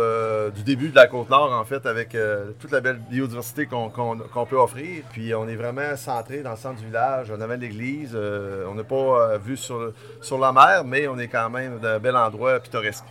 du 0.50 0.64
début 0.64 0.88
de 0.88 0.96
la 0.96 1.06
Côte-Nord, 1.06 1.52
en 1.52 1.64
fait, 1.64 1.86
avec 1.86 2.16
euh, 2.16 2.50
toute 2.58 2.72
la 2.72 2.80
belle 2.80 2.98
biodiversité 3.08 3.66
qu'on 3.66 4.46
peut 4.50 4.58
offrir. 4.58 5.04
Puis 5.12 5.32
on 5.32 5.46
est 5.46 5.54
vraiment 5.54 5.94
centré 5.94 6.42
dans 6.42 6.50
le 6.50 6.56
centre 6.56 6.80
du 6.80 6.86
village, 6.86 7.30
en 7.30 7.40
avant 7.40 7.54
de 7.54 7.60
l'église. 7.60 8.14
Euh, 8.16 8.66
on 8.68 8.74
n'est 8.74 8.82
pas 8.82 9.38
vu 9.38 9.56
sur, 9.56 9.92
sur 10.20 10.38
la 10.38 10.52
mer, 10.52 10.82
mais 10.84 11.06
on 11.06 11.20
est 11.20 11.28
quand 11.28 11.50
même 11.50 11.78
dans 11.78 11.86
un 11.86 11.98
bel 12.00 12.16
endroit 12.16 12.58
pittoresque. 12.58 13.04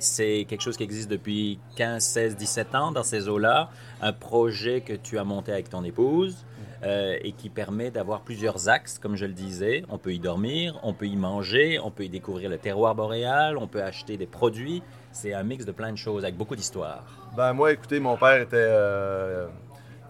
C'est 0.00 0.46
quelque 0.48 0.60
chose 0.60 0.76
qui 0.76 0.82
existe 0.82 1.10
depuis 1.10 1.58
15, 1.76 2.02
16, 2.02 2.36
17 2.36 2.74
ans 2.74 2.92
dans 2.92 3.02
ces 3.02 3.28
eaux-là. 3.28 3.70
Un 4.00 4.12
projet 4.12 4.80
que 4.80 4.92
tu 4.92 5.18
as 5.18 5.24
monté 5.24 5.52
avec 5.52 5.68
ton 5.68 5.84
épouse 5.84 6.44
euh, 6.82 7.16
et 7.22 7.32
qui 7.32 7.48
permet 7.48 7.90
d'avoir 7.90 8.20
plusieurs 8.20 8.68
axes, 8.68 8.98
comme 8.98 9.16
je 9.16 9.24
le 9.24 9.32
disais. 9.32 9.84
On 9.88 9.96
peut 9.96 10.12
y 10.12 10.18
dormir, 10.18 10.78
on 10.82 10.92
peut 10.92 11.06
y 11.06 11.16
manger, 11.16 11.78
on 11.82 11.90
peut 11.90 12.04
y 12.04 12.10
découvrir 12.10 12.50
le 12.50 12.58
terroir 12.58 12.94
boréal, 12.94 13.56
on 13.56 13.66
peut 13.66 13.82
acheter 13.82 14.16
des 14.16 14.26
produits. 14.26 14.82
C'est 15.10 15.32
un 15.32 15.42
mix 15.42 15.64
de 15.64 15.72
plein 15.72 15.92
de 15.92 15.98
choses 15.98 16.24
avec 16.24 16.36
beaucoup 16.36 16.56
d'histoires. 16.56 17.04
Ben 17.36 17.54
moi, 17.54 17.72
écoutez, 17.72 18.00
mon 18.00 18.16
père 18.16 18.40
était, 18.40 18.56
euh, 18.56 19.46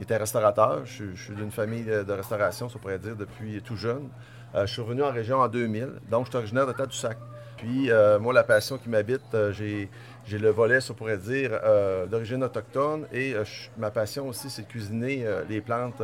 était 0.00 0.16
restaurateur. 0.16 0.84
Je, 0.84 1.14
suis 1.14 1.34
d'une 1.34 1.52
famille 1.52 1.84
de 1.84 2.12
restauration, 2.12 2.68
ça 2.68 2.78
pourrait 2.78 2.98
dire, 2.98 3.14
depuis 3.14 3.62
tout 3.62 3.76
jeune. 3.76 4.08
Euh, 4.54 4.66
je 4.66 4.72
suis 4.72 4.82
revenu 4.82 5.02
en 5.02 5.12
région 5.12 5.38
en 5.40 5.48
2000, 5.48 6.00
donc 6.10 6.26
je 6.26 6.30
suis 6.30 6.38
originaire 6.38 6.66
de 6.66 6.72
Tadoussac. 6.72 7.18
Puis, 7.64 7.90
euh, 7.90 8.18
moi, 8.18 8.34
la 8.34 8.44
passion 8.44 8.76
qui 8.76 8.90
m'habite, 8.90 9.22
euh, 9.32 9.50
j'ai, 9.50 9.88
le 10.30 10.50
volet, 10.50 10.82
ça 10.82 10.92
pourrait 10.92 11.16
dire, 11.16 11.50
euh, 11.64 12.04
d'origine 12.04 12.44
autochtone. 12.44 13.06
Et 13.10 13.34
ma 13.78 13.90
passion 13.90 14.28
aussi, 14.28 14.50
c'est 14.50 14.62
de 14.62 14.66
cuisiner 14.66 15.24
les 15.48 15.62
plantes 15.62 16.02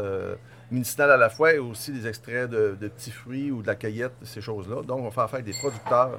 médicinales 0.70 1.10
à 1.10 1.16
la 1.18 1.28
fois 1.28 1.52
et 1.52 1.58
aussi 1.58 1.92
des 1.92 2.06
extraits 2.06 2.48
de, 2.48 2.88
petits 2.88 3.10
fruits 3.10 3.50
ou 3.50 3.60
de 3.60 3.66
la 3.66 3.74
cueillette, 3.74 4.14
ces 4.22 4.40
choses-là. 4.40 4.82
Donc, 4.82 5.00
on 5.00 5.10
fait 5.10 5.20
affaire 5.20 5.40
avec 5.40 5.44
des 5.44 5.58
producteurs 5.58 6.18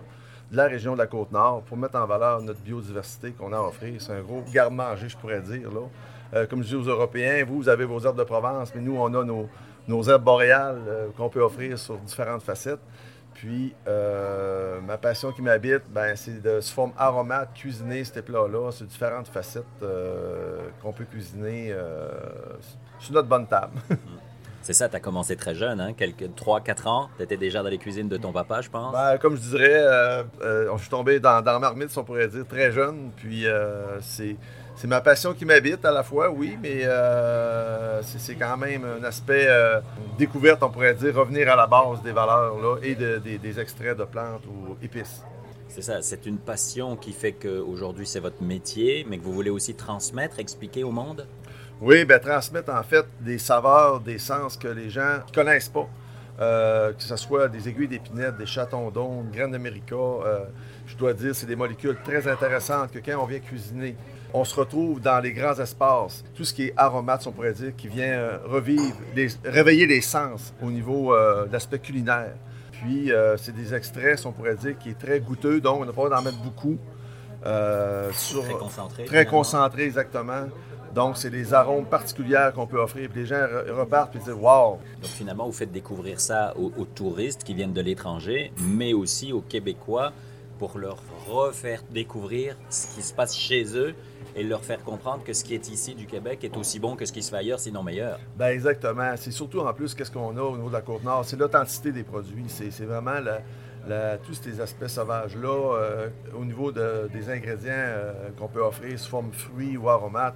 de 0.52 0.58
la 0.58 0.68
région 0.68 0.94
de 0.94 1.00
la 1.00 1.08
Côte-Nord 1.08 1.64
pour 1.64 1.78
mettre 1.78 1.96
en 1.96 2.06
valeur 2.06 2.42
notre 2.42 2.60
biodiversité 2.60 3.32
qu'on 3.32 3.52
a 3.52 3.58
à 3.58 3.62
offrir. 3.62 4.00
C'est 4.00 4.14
un 4.14 4.22
gros 4.22 4.44
garde-manger, 4.54 5.10
je 5.10 5.18
pourrais 5.18 5.42
dire. 5.42 5.70
Là. 5.72 6.46
comme 6.46 6.62
je 6.62 6.68
dis 6.68 6.76
aux 6.76 6.84
Européens, 6.84 7.44
vous, 7.48 7.58
vous 7.58 7.70
avez 7.70 7.86
vos 7.86 8.00
herbes 8.00 8.18
de 8.20 8.24
Provence, 8.24 8.72
mais 8.76 8.82
nous, 8.82 8.96
on 8.96 9.12
a 9.16 9.26
nos 9.88 10.04
herbes 10.04 10.24
boréales 10.24 10.82
qu'on 11.18 11.30
peut 11.30 11.42
offrir 11.42 11.80
sur 11.80 11.98
différentes 11.98 12.44
facettes. 12.44 12.82
Puis, 13.42 13.74
euh, 13.88 14.80
ma 14.82 15.00
passion 15.00 15.32
qui 15.32 15.42
m'habite, 15.42 15.82
ben, 15.90 16.16
c'est 16.16 16.44
de 16.44 16.62
se 16.62 16.72
forme 16.72 16.92
aromate, 16.96 17.52
cuisiner 17.56 18.04
ces 18.04 18.22
plats-là. 18.22 18.70
C'est 18.72 18.86
différentes 18.86 19.30
facettes 19.30 19.66
euh, 19.82 20.70
qu'on 20.80 20.94
peut 20.94 21.06
cuisiner 21.06 21.70
euh, 21.72 22.08
sur 23.00 23.16
notre 23.16 23.28
bonne 23.28 23.48
table. 23.48 23.80
C'est 24.62 24.74
ça, 24.74 24.90
tu 24.90 24.96
as 24.96 25.00
commencé 25.00 25.36
très 25.36 25.56
jeune, 25.56 25.80
hein? 25.80 25.94
Quelques 25.94 26.30
3-4 26.38 26.88
ans. 26.88 27.10
Tu 27.18 27.24
étais 27.24 27.38
déjà 27.38 27.64
dans 27.64 27.70
les 27.70 27.78
cuisines 27.78 28.08
de 28.08 28.18
ton 28.18 28.32
papa, 28.32 28.62
je 28.62 28.70
pense? 28.70 28.94
Ben, 28.94 29.18
comme 29.18 29.36
je 29.36 29.42
dirais, 29.42 30.24
je 30.42 30.78
suis 30.80 30.90
tombé 30.90 31.20
dans, 31.20 31.42
dans 31.42 31.60
marmite, 31.60 31.96
on 31.98 32.04
pourrait 32.04 32.28
dire, 32.28 32.46
très 32.48 32.72
jeune. 32.72 33.12
Puis, 33.18 33.46
c'est 34.02 34.36
c'est 34.82 34.88
ma 34.88 35.00
passion 35.00 35.36
qui 35.36 35.46
m'habite 35.46 35.86
à 35.86 35.92
la 35.92 36.02
fois, 36.02 36.32
oui, 36.32 36.58
mais 36.60 36.86
euh, 36.86 38.02
c'est 38.02 38.34
quand 38.34 38.58
même 38.58 38.84
un 38.84 39.04
aspect 39.04 39.46
euh, 39.48 39.80
découverte, 40.18 40.64
on 40.64 40.72
pourrait 40.72 40.96
dire, 40.96 41.14
revenir 41.16 41.50
à 41.50 41.56
la 41.56 41.68
base 41.68 42.02
des 42.02 42.12
valeurs 42.12 42.58
là, 42.60 42.78
et 42.82 42.96
des 42.96 43.60
extraits 43.60 43.96
de 43.96 44.06
plantes 44.06 44.44
ou 44.48 44.76
épices. 44.84 45.24
C'est 45.68 45.84
ça, 45.84 46.02
c'est 46.02 46.26
une 46.26 46.40
passion 46.40 46.98
qui 46.98 47.14
fait 47.14 47.34
qu'aujourd'hui 47.34 48.08
c'est 48.08 48.20
votre 48.20 48.42
métier, 48.42 49.06
mais 49.08 49.20
que 49.20 49.24
vous 49.24 49.34
voulez 49.34 49.52
aussi 49.52 49.76
transmettre, 49.76 50.40
expliquer 50.40 50.84
au 50.84 50.92
monde? 50.92 51.28
Oui, 51.82 52.06
bien 52.06 52.20
transmettre 52.20 52.72
en 52.72 52.84
fait 52.84 53.06
des 53.22 53.40
saveurs, 53.40 54.00
des 54.02 54.20
sens 54.20 54.56
que 54.56 54.68
les 54.68 54.92
gens 54.92 55.18
ne 55.28 55.34
connaissent 55.34 55.70
pas. 55.70 55.90
Euh, 56.40 56.94
que 56.94 57.04
ce 57.04 57.16
soit 57.16 57.48
des 57.50 57.68
aiguilles 57.68 57.88
d'épinette, 57.88 58.38
des 58.38 58.46
chatons 58.46 58.90
d'onde, 58.92 59.32
graines 59.32 59.52
d'América. 59.52 59.96
Euh, 59.96 60.46
je 60.86 60.96
dois 60.96 61.14
dire, 61.14 61.36
c'est 61.36 61.48
des 61.48 61.56
molécules 61.56 61.98
très 62.04 62.28
intéressantes 62.28 62.92
que 62.92 63.00
quand 63.00 63.20
on 63.20 63.26
vient 63.26 63.40
cuisiner, 63.40 63.96
on 64.32 64.44
se 64.44 64.56
retrouve 64.56 65.02
dans 65.02 65.20
les 65.20 65.34
grands 65.34 65.60
espaces. 65.60 66.24
Tout 66.36 66.44
ce 66.44 66.54
qui 66.54 66.66
est 66.66 66.74
aromates, 66.78 67.26
on 67.26 67.32
pourrait 67.32 67.54
dire, 67.54 67.76
qui 67.76 67.88
vient 67.88 68.14
euh, 68.14 68.38
revivre, 68.46 68.96
réveiller 69.44 69.88
les 69.88 70.02
sens 70.02 70.54
au 70.62 70.70
niveau 70.70 71.16
de 71.16 71.52
l'aspect 71.52 71.80
culinaire. 71.80 72.34
Puis, 72.72 73.12
c'est 73.38 73.56
des 73.56 73.74
extraits, 73.74 74.24
on 74.26 74.32
pourrait 74.32 74.56
dire, 74.56 74.78
qui 74.78 74.90
est 74.90 75.00
très 75.00 75.20
goûteux, 75.20 75.62
donc 75.62 75.82
on 75.82 75.86
n'a 75.86 75.94
pas 75.94 76.10
d'en 76.10 76.22
mettre 76.22 76.42
beaucoup. 76.42 76.78
très 77.42 78.54
concentré. 78.54 79.06
Très 79.06 79.26
concentré, 79.26 79.84
exactement. 79.84 80.46
Donc, 80.94 81.16
c'est 81.18 81.30
des 81.30 81.54
arômes 81.54 81.86
particuliers 81.86 82.50
qu'on 82.54 82.68
peut 82.68 82.80
offrir. 82.80 83.10
Puis 83.10 83.22
les 83.22 83.26
gens 83.26 83.46
repartent 83.70 84.16
et 84.16 84.20
disent 84.20 84.30
Wow! 84.30 84.80
Donc, 85.02 85.12
finalement, 85.12 85.46
vous 85.46 85.54
faites 85.54 85.72
découvrir 85.72 86.20
ça 86.20 86.54
aux, 86.58 86.86
touristes 86.86 87.44
qui 87.44 87.54
viennent 87.54 87.74
de 87.74 87.82
l'étranger, 87.82 88.52
mais 88.58 88.94
aussi 88.94 89.32
aux 89.32 89.42
Québécois 89.42 90.12
pour 90.60 90.78
leur 90.78 90.98
refaire 91.28 91.82
découvrir 91.90 92.56
ce 92.70 92.86
qui 92.94 93.02
se 93.02 93.14
passe 93.14 93.36
chez 93.36 93.76
eux 93.76 93.96
et 94.36 94.44
leur 94.44 94.64
faire 94.64 94.84
comprendre 94.84 95.24
que 95.24 95.34
ce 95.34 95.44
qui 95.44 95.56
est 95.56 95.70
ici 95.70 95.96
du 95.96 96.06
Québec 96.06 96.44
est 96.44 96.56
aussi 96.56 96.80
bon 96.80 96.96
que 96.96 97.06
ce 97.06 97.12
qui 97.12 97.24
se 97.24 97.32
fait 97.32 97.38
ailleurs, 97.38 97.60
sinon 97.60 97.82
meilleur. 97.82 98.20
Bien, 98.38 98.50
exactement. 98.50 99.14
C'est 99.16 99.32
surtout 99.32 99.60
en 99.60 99.74
plus 99.74 99.96
qu'est-ce 99.96 100.12
qu'on 100.12 100.38
a 100.38 100.42
au 100.42 100.56
niveau 100.56 100.68
de 100.68 100.74
la 100.74 100.82
Côte-Nord? 100.82 101.26
C'est 101.26 101.38
l'authenticité 101.38 101.92
des 101.92 102.04
produits. 102.04 102.46
C'est 102.48 102.86
vraiment 102.86 103.18
tous 104.26 104.36
ces 104.36 104.60
aspects 104.62 104.88
sauvages-là 104.88 105.76
euh, 105.76 106.10
au 106.38 106.46
niveau 106.46 106.72
des 106.72 107.30
ingrédients 107.30 107.72
euh, 107.74 108.30
qu'on 108.38 108.48
peut 108.48 108.62
offrir 108.62 109.00
sous 109.00 109.10
forme 109.10 109.32
fruits 109.32 109.78
ou 109.78 109.90
aromates. 109.90 110.36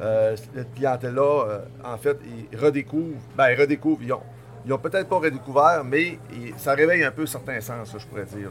Euh, 0.00 0.36
cette 0.36 0.74
clientèle-là, 0.74 1.46
euh, 1.48 1.58
en 1.84 1.96
fait, 1.96 2.18
ils 2.52 2.58
redécouvrent, 2.58 3.18
ben, 3.36 3.50
ils 3.50 3.60
redécouvrent, 3.60 4.02
ils 4.02 4.12
ont, 4.12 4.22
ont 4.70 4.78
peut-être 4.78 5.08
pas 5.08 5.18
redécouvert, 5.18 5.82
mais 5.84 6.18
ça 6.58 6.74
réveille 6.74 7.04
un 7.04 7.10
peu 7.10 7.24
certains 7.24 7.60
sens, 7.60 7.96
je 7.96 8.06
pourrais 8.06 8.26
dire. 8.26 8.50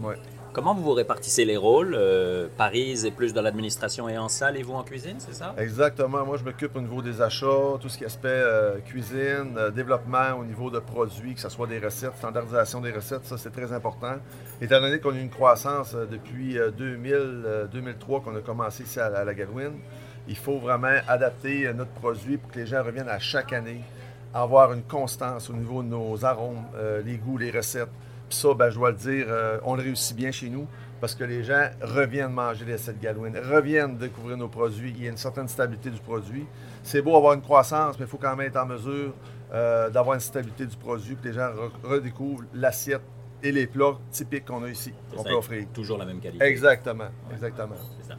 Ouais. 0.00 0.14
Comment 0.52 0.72
vous 0.74 0.84
vous 0.84 0.92
répartissez 0.92 1.44
les 1.44 1.58
rôles? 1.58 1.94
Euh, 1.98 2.46
Paris 2.56 3.04
est 3.04 3.10
plus 3.10 3.34
dans 3.34 3.42
l'administration 3.42 4.08
et 4.08 4.16
en 4.16 4.30
salle 4.30 4.56
et 4.56 4.62
vous 4.62 4.72
en 4.72 4.84
cuisine, 4.84 5.16
c'est 5.18 5.34
ça? 5.34 5.54
Exactement. 5.58 6.24
Moi, 6.24 6.38
je 6.38 6.44
m'occupe 6.44 6.74
au 6.76 6.80
niveau 6.80 7.02
des 7.02 7.20
achats, 7.20 7.76
tout 7.78 7.90
ce 7.90 7.98
qui 7.98 8.04
est 8.04 8.06
aspect 8.06 8.42
cuisine, 8.86 9.58
développement 9.74 10.38
au 10.40 10.44
niveau 10.44 10.70
de 10.70 10.78
produits, 10.78 11.34
que 11.34 11.40
ce 11.40 11.50
soit 11.50 11.66
des 11.66 11.78
recettes, 11.78 12.14
standardisation 12.16 12.80
des 12.80 12.92
recettes, 12.92 13.26
ça 13.26 13.36
c'est 13.36 13.50
très 13.50 13.70
important. 13.72 14.14
Étant 14.62 14.80
donné 14.80 14.98
qu'on 14.98 15.12
a 15.12 15.18
une 15.18 15.28
croissance 15.28 15.94
depuis 15.94 16.56
2000, 16.78 17.68
2003 17.70 18.20
qu'on 18.22 18.36
a 18.36 18.40
commencé 18.40 18.84
ici 18.84 18.98
à, 18.98 19.24
la 19.24 19.34
Galouine, 19.34 19.74
il 20.28 20.36
faut 20.36 20.58
vraiment 20.58 20.96
adapter 21.08 21.72
notre 21.74 21.92
produit 21.92 22.36
pour 22.36 22.50
que 22.50 22.58
les 22.58 22.66
gens 22.66 22.82
reviennent 22.82 23.08
à 23.08 23.18
chaque 23.18 23.52
année, 23.52 23.82
avoir 24.34 24.72
une 24.72 24.82
constance 24.82 25.48
au 25.50 25.54
niveau 25.54 25.82
de 25.82 25.88
nos 25.88 26.24
arômes, 26.24 26.64
euh, 26.74 27.02
les 27.02 27.16
goûts, 27.16 27.38
les 27.38 27.50
recettes. 27.50 27.88
Puis 28.28 28.38
ça, 28.38 28.54
ben, 28.54 28.70
je 28.70 28.74
dois 28.74 28.90
le 28.90 28.96
dire, 28.96 29.26
euh, 29.28 29.58
on 29.64 29.76
le 29.76 29.82
réussit 29.82 30.16
bien 30.16 30.30
chez 30.32 30.48
nous 30.48 30.66
parce 31.00 31.14
que 31.14 31.24
les 31.24 31.44
gens 31.44 31.68
reviennent 31.80 32.32
manger 32.32 32.64
les 32.64 32.78
cette 32.78 33.00
Galouine, 33.00 33.36
reviennent 33.36 33.96
découvrir 33.96 34.36
nos 34.36 34.48
produits. 34.48 34.92
Il 34.96 35.04
y 35.04 35.06
a 35.06 35.10
une 35.10 35.16
certaine 35.16 35.48
stabilité 35.48 35.90
du 35.90 36.00
produit. 36.00 36.46
C'est 36.82 37.02
beau 37.02 37.16
avoir 37.16 37.34
une 37.34 37.42
croissance, 37.42 37.98
mais 37.98 38.06
il 38.06 38.08
faut 38.08 38.16
quand 38.16 38.34
même 38.34 38.46
être 38.46 38.56
en 38.56 38.66
mesure 38.66 39.12
euh, 39.52 39.90
d'avoir 39.90 40.14
une 40.14 40.20
stabilité 40.20 40.66
du 40.66 40.76
produit, 40.76 41.16
que 41.16 41.28
les 41.28 41.34
gens 41.34 41.50
redécouvrent 41.84 42.44
l'assiette 42.54 43.02
et 43.42 43.52
les 43.52 43.66
plats 43.66 43.98
typiques 44.10 44.46
qu'on 44.46 44.64
a 44.64 44.68
ici, 44.68 44.92
qu'on 45.14 45.22
peut 45.22 45.34
offrir. 45.34 45.66
Toujours 45.72 45.98
la 45.98 46.06
même 46.06 46.20
qualité. 46.20 46.44
Exactement, 46.44 47.08
exactement. 47.32 47.76
C'est 48.00 48.08
ça. 48.08 48.18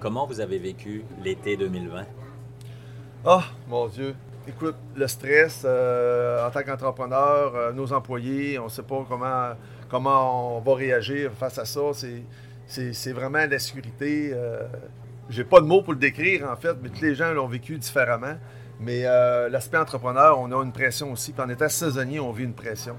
Comment 0.00 0.26
vous 0.26 0.40
avez 0.40 0.58
vécu 0.58 1.04
l'été 1.22 1.58
2020? 1.58 2.04
Ah, 3.26 3.44
mon 3.68 3.86
Dieu. 3.86 4.14
Écoute, 4.48 4.76
le 4.96 5.06
stress, 5.06 5.62
euh, 5.66 6.46
en 6.46 6.50
tant 6.50 6.62
qu'entrepreneur, 6.62 7.54
euh, 7.54 7.72
nos 7.72 7.92
employés, 7.92 8.58
on 8.58 8.64
ne 8.64 8.68
sait 8.70 8.82
pas 8.82 9.06
comment, 9.90 10.56
on 10.56 10.60
va 10.60 10.74
réagir 10.74 11.32
face 11.32 11.58
à 11.58 11.66
ça. 11.66 11.80
C'est 12.66 13.12
vraiment 13.12 13.44
l'insécurité. 13.46 14.30
Euh, 14.32 14.66
J'ai 15.28 15.44
pas 15.44 15.60
de 15.60 15.66
mots 15.66 15.82
pour 15.82 15.92
le 15.92 15.98
décrire, 15.98 16.48
en 16.50 16.56
fait, 16.56 16.76
mais 16.82 16.88
tous 16.88 17.02
les 17.02 17.14
gens 17.14 17.32
l'ont 17.34 17.46
vécu 17.46 17.76
différemment. 17.76 18.36
Mais 18.80 19.02
euh, 19.04 19.50
l'aspect 19.50 19.76
entrepreneur, 19.76 20.40
on 20.40 20.50
a 20.50 20.64
une 20.64 20.72
pression 20.72 21.12
aussi. 21.12 21.32
Puis 21.32 21.42
en 21.42 21.48
étant 21.50 21.68
saisonnier, 21.68 22.20
on 22.20 22.32
vit 22.32 22.44
une 22.44 22.54
pression. 22.54 22.96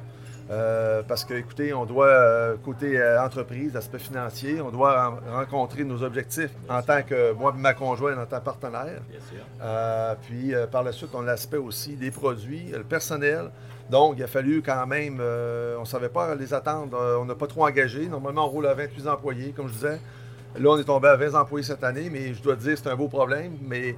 Euh, 0.51 1.01
parce 1.07 1.23
que, 1.23 1.33
écoutez, 1.33 1.73
on 1.73 1.85
doit, 1.85 2.07
euh, 2.07 2.55
côté 2.57 2.99
euh, 2.99 3.23
entreprise, 3.23 3.75
aspect 3.77 3.99
financier, 3.99 4.59
on 4.59 4.69
doit 4.69 5.17
rencontrer 5.31 5.85
nos 5.85 6.03
objectifs 6.03 6.51
en 6.69 6.81
tant 6.81 7.03
que, 7.03 7.31
moi 7.33 7.53
ma 7.57 7.73
conjointe, 7.73 8.17
en 8.17 8.25
tant 8.25 8.39
que 8.39 8.45
partenaire. 8.45 9.01
Bien 9.09 9.19
sûr. 9.29 10.17
puis, 10.23 10.53
par 10.71 10.83
la 10.83 10.91
suite, 10.91 11.11
on 11.13 11.21
a 11.21 11.27
l'aspect 11.27 11.57
aussi 11.57 11.95
des 11.95 12.11
produits, 12.11 12.71
le 12.71 12.83
personnel. 12.83 13.49
Donc, 13.89 14.15
il 14.17 14.23
a 14.23 14.27
fallu 14.27 14.61
quand 14.61 14.85
même, 14.87 15.21
on 15.21 15.81
ne 15.81 15.85
savait 15.85 16.09
pas 16.09 16.35
les 16.35 16.53
attendre, 16.53 16.97
on 17.19 17.25
n'a 17.25 17.35
pas 17.35 17.47
trop 17.47 17.65
engagé. 17.65 18.07
Normalement, 18.07 18.45
on 18.45 18.49
roule 18.49 18.67
à 18.67 18.73
28 18.73 19.07
employés, 19.07 19.53
comme 19.55 19.67
je 19.67 19.73
disais. 19.73 19.99
Là, 20.59 20.69
on 20.69 20.77
est 20.77 20.83
tombé 20.83 21.07
à 21.07 21.15
20 21.15 21.33
employés 21.35 21.65
cette 21.65 21.83
année, 21.83 22.09
mais 22.11 22.33
je 22.33 22.41
dois 22.41 22.55
dire, 22.55 22.77
c'est 22.77 22.89
un 22.89 22.95
beau 22.95 23.07
problème. 23.07 23.53
Mais 23.61 23.95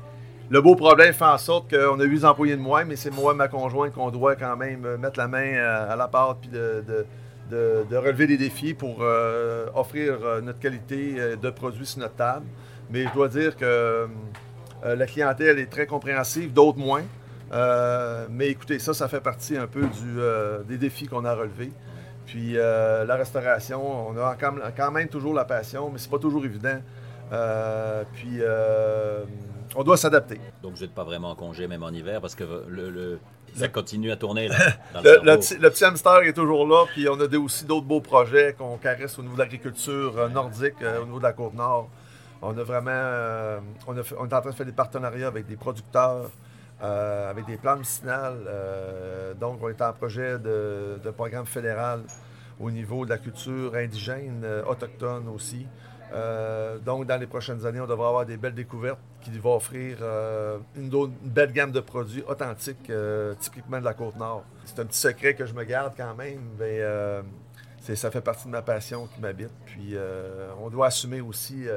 le 0.49 0.61
beau 0.61 0.75
problème 0.75 1.13
fait 1.13 1.25
en 1.25 1.37
sorte 1.37 1.69
qu'on 1.69 1.99
a 1.99 2.03
8 2.03 2.25
employés 2.25 2.55
de 2.55 2.61
moins, 2.61 2.83
mais 2.83 2.95
c'est 2.95 3.11
moi 3.11 3.33
et 3.33 3.35
ma 3.35 3.47
conjointe 3.47 3.93
qu'on 3.93 4.11
doit 4.11 4.35
quand 4.35 4.57
même 4.57 4.85
euh, 4.85 4.97
mettre 4.97 5.17
la 5.17 5.27
main 5.27 5.53
euh, 5.53 5.93
à 5.93 5.95
la 5.95 6.07
pâte 6.07 6.37
puis 6.41 6.49
de, 6.49 7.05
relever 7.95 8.27
des 8.27 8.37
défis 8.37 8.73
pour 8.73 8.97
euh, 9.01 9.67
offrir 9.75 10.17
notre 10.43 10.59
qualité 10.59 11.37
de 11.41 11.49
produits 11.49 11.85
sur 11.85 11.99
notre 11.99 12.15
table. 12.15 12.45
Mais 12.89 13.05
je 13.05 13.13
dois 13.13 13.29
dire 13.29 13.55
que 13.55 14.07
la 14.83 15.05
clientèle 15.05 15.59
est 15.59 15.71
très 15.71 15.85
compréhensive, 15.85 16.51
d'autres 16.51 16.79
moins. 16.79 17.03
mais 18.29 18.47
écoutez, 18.47 18.79
ça, 18.79 18.93
ça 18.93 19.07
fait 19.07 19.21
partie 19.21 19.55
un 19.55 19.67
peu 19.67 19.87
des 20.67 20.77
défis 20.77 21.07
qu'on 21.07 21.25
a 21.25 21.33
relevés. 21.33 21.71
Puis 22.25 22.53
la 22.53 23.15
restauration, 23.15 24.09
on 24.09 24.17
a 24.17 24.35
quand 24.75 24.91
même 24.91 25.07
toujours 25.07 25.33
la 25.33 25.45
passion, 25.45 25.89
mais 25.91 25.99
c'est 25.99 26.11
pas 26.11 26.19
toujours 26.19 26.43
évident. 26.43 26.79
puis 28.13 28.41
on 29.75 29.83
doit 29.83 29.97
s'adapter. 29.97 30.39
Donc, 30.61 30.73
vous 30.75 30.81
n'êtes 30.81 30.93
pas 30.93 31.03
vraiment 31.03 31.31
en 31.31 31.35
congé, 31.35 31.67
même 31.67 31.83
en 31.83 31.89
hiver, 31.89 32.21
parce 32.21 32.35
que 32.35 32.43
le, 32.67 33.19
ça 33.55 33.67
continue 33.67 34.11
à 34.11 34.15
tourner. 34.15 34.47
Là, 34.47 34.57
le, 35.03 35.37
petit, 35.69 35.85
hamster 35.85 36.23
est 36.23 36.33
toujours 36.33 36.67
là, 36.67 36.85
puis 36.91 37.07
on 37.09 37.19
a 37.19 37.37
aussi 37.37 37.65
d'autres 37.65 37.85
beaux 37.85 38.01
projets 38.01 38.55
qu'on 38.57 38.77
caresse 38.77 39.17
au 39.19 39.21
niveau 39.21 39.35
de 39.35 39.39
l'agriculture 39.39 40.17
euh, 40.17 40.29
nordique, 40.29 40.81
euh, 40.81 41.01
au 41.01 41.05
niveau 41.05 41.19
de 41.19 41.23
la 41.23 41.33
Côte-Nord. 41.33 41.89
On 42.41 42.57
a 42.57 42.63
vraiment. 42.63 42.91
Euh, 42.91 43.59
on, 43.87 43.95
est 43.95 43.99
en 44.11 44.27
train 44.27 44.49
de 44.49 44.55
faire 44.55 44.65
des 44.65 44.71
partenariats 44.71 45.27
avec 45.27 45.47
des 45.47 45.55
producteurs, 45.55 46.29
avec 46.81 47.45
des 47.45 47.55
plans 47.55 47.77
médicinales. 47.77 48.39
donc, 49.39 49.59
on 49.61 49.69
est 49.69 49.81
en 49.81 49.93
projet 49.93 50.37
de, 50.37 50.99
de 51.01 51.11
programme 51.11 51.45
fédéral 51.45 52.01
au 52.59 52.69
niveau 52.69 53.05
de 53.05 53.11
la 53.11 53.17
culture 53.17 53.73
indigène, 53.75 54.45
autochtone 54.67 55.29
aussi. 55.29 55.65
Donc, 56.85 57.05
dans 57.05 57.17
les 57.17 57.27
prochaines 57.27 57.65
années, 57.65 57.79
on 57.79 57.87
devrait 57.87 58.09
avoir 58.09 58.25
des 58.25 58.35
belles 58.35 58.55
découvertes 58.55 58.99
qui 59.23 59.37
vont 59.39 59.55
offrir 59.55 59.97
euh, 60.01 60.57
une, 60.75 60.89
belle 61.23 61.51
gamme 61.51 61.71
de 61.71 61.79
produits 61.79 62.23
authentiques, 62.27 62.89
euh, 62.89 63.33
typiquement 63.39 63.79
de 63.79 63.85
la 63.85 63.93
Côte-Nord. 63.93 64.43
C'est 64.65 64.79
un 64.79 64.85
petit 64.85 64.99
secret 64.99 65.33
que 65.33 65.45
je 65.45 65.53
me 65.53 65.63
garde 65.63 65.93
quand 65.95 66.13
même, 66.15 66.41
mais 66.59 66.81
ça 67.95 68.11
fait 68.11 68.21
partie 68.21 68.45
de 68.45 68.51
ma 68.51 68.61
passion 68.61 69.07
qui 69.07 69.21
m'habite. 69.21 69.51
Puis, 69.65 69.95
on 70.61 70.69
doit 70.69 70.87
assumer 70.87 71.21
aussi 71.21 71.67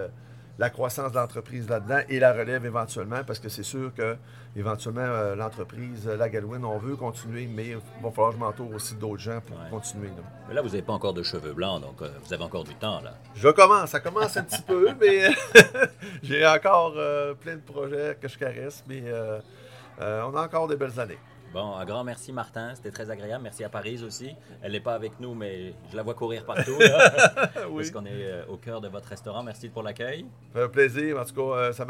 la 0.58 0.70
croissance 0.70 1.12
de 1.12 1.18
l'entreprise 1.18 1.68
là-dedans 1.68 2.00
et 2.08 2.18
la 2.18 2.32
relève 2.32 2.64
éventuellement, 2.64 3.22
parce 3.26 3.38
que 3.38 3.48
c'est 3.48 3.62
sûr 3.62 3.92
que 3.94 4.16
éventuellement 4.56 5.02
euh, 5.02 5.34
l'entreprise, 5.34 6.08
euh, 6.08 6.16
la 6.16 6.28
Galouine, 6.30 6.64
on 6.64 6.78
veut 6.78 6.96
continuer, 6.96 7.46
mais 7.46 7.68
il 7.68 7.76
va 8.02 8.10
falloir 8.10 8.30
que 8.30 8.36
je 8.36 8.40
m'entoure 8.40 8.74
aussi 8.74 8.94
d'autres 8.94 9.22
gens 9.22 9.40
pour 9.40 9.58
continuer. 9.68 10.08
Là. 10.08 10.22
Mais 10.48 10.54
là, 10.54 10.62
vous 10.62 10.68
n'avez 10.68 10.82
pas 10.82 10.94
encore 10.94 11.12
de 11.12 11.22
cheveux 11.22 11.52
blancs, 11.52 11.82
donc 11.82 12.00
euh, 12.00 12.08
vous 12.24 12.32
avez 12.32 12.42
encore 12.42 12.64
du 12.64 12.74
temps 12.74 13.00
là. 13.02 13.14
Je 13.34 13.48
commence, 13.48 13.90
ça 13.90 14.00
commence 14.00 14.36
un 14.36 14.44
petit 14.44 14.62
peu, 14.62 14.94
mais 15.00 15.28
j'ai 16.22 16.46
encore 16.46 16.94
plein 17.40 17.56
de 17.56 17.60
projets 17.60 18.16
que 18.20 18.28
je 18.28 18.38
caresse, 18.38 18.82
mais 18.88 19.02
on 20.00 20.34
a 20.34 20.42
encore 20.42 20.68
des 20.68 20.76
belles 20.76 20.98
années. 20.98 21.18
Bon, 21.52 21.74
un 21.74 21.85
grand 21.85 22.04
merci, 22.04 22.32
Martin. 22.32 22.74
C'était 22.74 22.90
très 22.90 23.11
agréable. 23.11 23.42
Merci 23.42 23.64
à 23.64 23.68
Paris 23.68 24.02
aussi. 24.04 24.35
Elle 24.62 24.72
n'est 24.72 24.80
pas 24.80 24.94
avec 24.94 25.18
nous, 25.20 25.35
mais 25.35 25.74
je 25.90 25.96
la 25.96 26.02
vois 26.02 26.14
courir 26.14 26.44
partout. 26.44 26.78
Là, 26.78 27.30
oui. 27.70 27.76
Parce 27.76 27.90
qu'on 27.90 28.04
est 28.04 28.11
euh, 28.12 28.44
au 28.48 28.56
cœur 28.56 28.80
de 28.80 28.88
votre 28.88 29.09
restaurant. 29.09 29.42
Merci 29.42 29.68
pour 29.68 29.82
l'accueil. 29.82 30.26
Ça 30.52 30.62
fait 30.62 30.68
plaisir. 30.68 31.18
En 31.18 31.24
tout 31.24 31.35
cas, 31.35 31.56
euh, 31.56 31.72
ça 31.72 31.85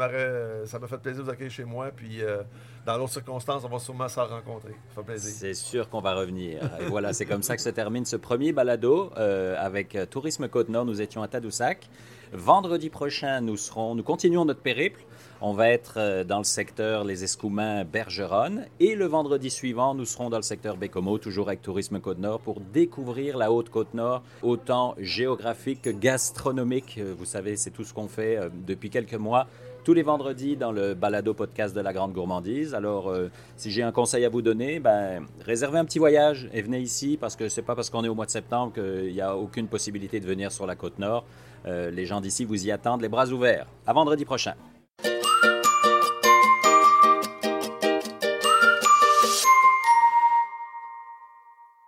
m'a 0.79 0.87
fait 0.87 0.97
plaisir 0.97 1.21
de 1.21 1.25
vous 1.25 1.31
accueillir 1.31 1.51
chez 1.51 1.65
moi. 1.65 1.89
Puis, 1.95 2.21
euh, 2.21 2.43
dans 2.85 2.97
d'autres 2.97 3.13
circonstances, 3.13 3.63
on 3.65 3.69
va 3.69 3.79
sûrement 3.79 4.07
s'en 4.07 4.25
rencontrer. 4.25 4.75
Ça 4.89 5.01
fait 5.01 5.03
plaisir. 5.03 5.33
C'est 5.35 5.53
sûr 5.53 5.89
qu'on 5.89 6.01
va 6.01 6.13
revenir. 6.15 6.61
Et 6.79 6.85
voilà, 6.85 7.11
c'est 7.13 7.25
comme 7.25 7.43
ça 7.43 7.55
que 7.55 7.61
se 7.61 7.69
termine 7.69 8.05
ce 8.05 8.15
premier 8.15 8.53
balado 8.53 9.11
avec 9.15 9.97
Tourisme 10.09 10.47
Côte-Nord. 10.47 10.85
Nous 10.85 11.01
étions 11.01 11.21
à 11.23 11.27
Tadoussac. 11.27 11.89
Vendredi 12.33 12.89
prochain, 12.89 13.41
nous 13.41 13.55
serons, 13.55 13.95
nous 13.95 14.03
continuons 14.03 14.45
notre 14.45 14.61
périple. 14.61 15.01
On 15.39 15.53
va 15.53 15.69
être 15.69 15.97
euh, 15.97 16.23
dans 16.23 16.39
le 16.39 16.43
secteur 16.43 17.03
Les 17.03 17.23
Escoumins 17.23 17.83
Bergeronne 17.83 18.65
et 18.79 18.95
le 18.95 19.05
vendredi 19.05 19.51
suivant, 19.51 19.93
nous 19.93 20.05
serons 20.05 20.31
dans 20.31 20.37
le 20.37 20.43
secteur 20.43 20.77
Bécomo, 20.77 21.19
toujours 21.19 21.49
avec 21.49 21.61
Tourisme 21.61 21.99
Côte-Nord, 21.99 22.39
pour 22.39 22.59
découvrir 22.59 23.37
la 23.37 23.51
Haute-Côte-Nord, 23.51 24.23
autant 24.41 24.95
géographique 24.97 25.83
que 25.83 25.91
gastronomique. 25.91 26.97
Euh, 26.97 27.13
Vous 27.15 27.25
savez, 27.25 27.55
c'est 27.55 27.69
tout 27.69 27.83
ce 27.83 27.93
qu'on 27.93 28.07
fait 28.07 28.37
euh, 28.37 28.49
depuis 28.65 28.89
quelques 28.89 29.13
mois 29.13 29.45
tous 29.85 29.93
les 29.93 30.01
vendredis 30.01 30.57
dans 30.57 30.71
le 30.71 30.95
balado 30.95 31.35
podcast 31.35 31.73
de 31.73 31.81
la 31.81 31.93
Grande 31.93 32.11
Gourmandise. 32.11 32.75
Alors, 32.75 33.09
si 33.55 33.71
j'ai 33.71 33.83
un 33.83 33.93
conseil 33.93 34.25
à 34.25 34.29
vous 34.29 34.41
donner, 34.41 34.81
ben, 34.81 35.25
réservez 35.45 35.79
un 35.79 35.85
petit 35.85 35.97
voyage 35.97 36.49
et 36.51 36.61
venez 36.61 36.81
ici 36.81 37.17
parce 37.17 37.37
que 37.37 37.47
c'est 37.47 37.61
pas 37.61 37.73
parce 37.73 37.89
qu'on 37.89 38.03
est 38.03 38.09
au 38.09 38.13
mois 38.13 38.25
de 38.25 38.31
septembre 38.31 38.73
qu'il 38.73 39.13
n'y 39.13 39.21
a 39.21 39.37
aucune 39.37 39.69
possibilité 39.69 40.19
de 40.19 40.25
venir 40.25 40.51
sur 40.51 40.67
la 40.67 40.75
côte 40.75 40.99
nord. 40.99 41.23
Les 41.65 42.05
gens 42.05 42.19
d'ici 42.19 42.43
vous 42.43 42.67
y 42.67 42.69
attendent 42.69 43.01
les 43.01 43.07
bras 43.07 43.29
ouverts. 43.29 43.67
À 43.85 43.93
vendredi 43.93 44.25
prochain. 44.25 44.55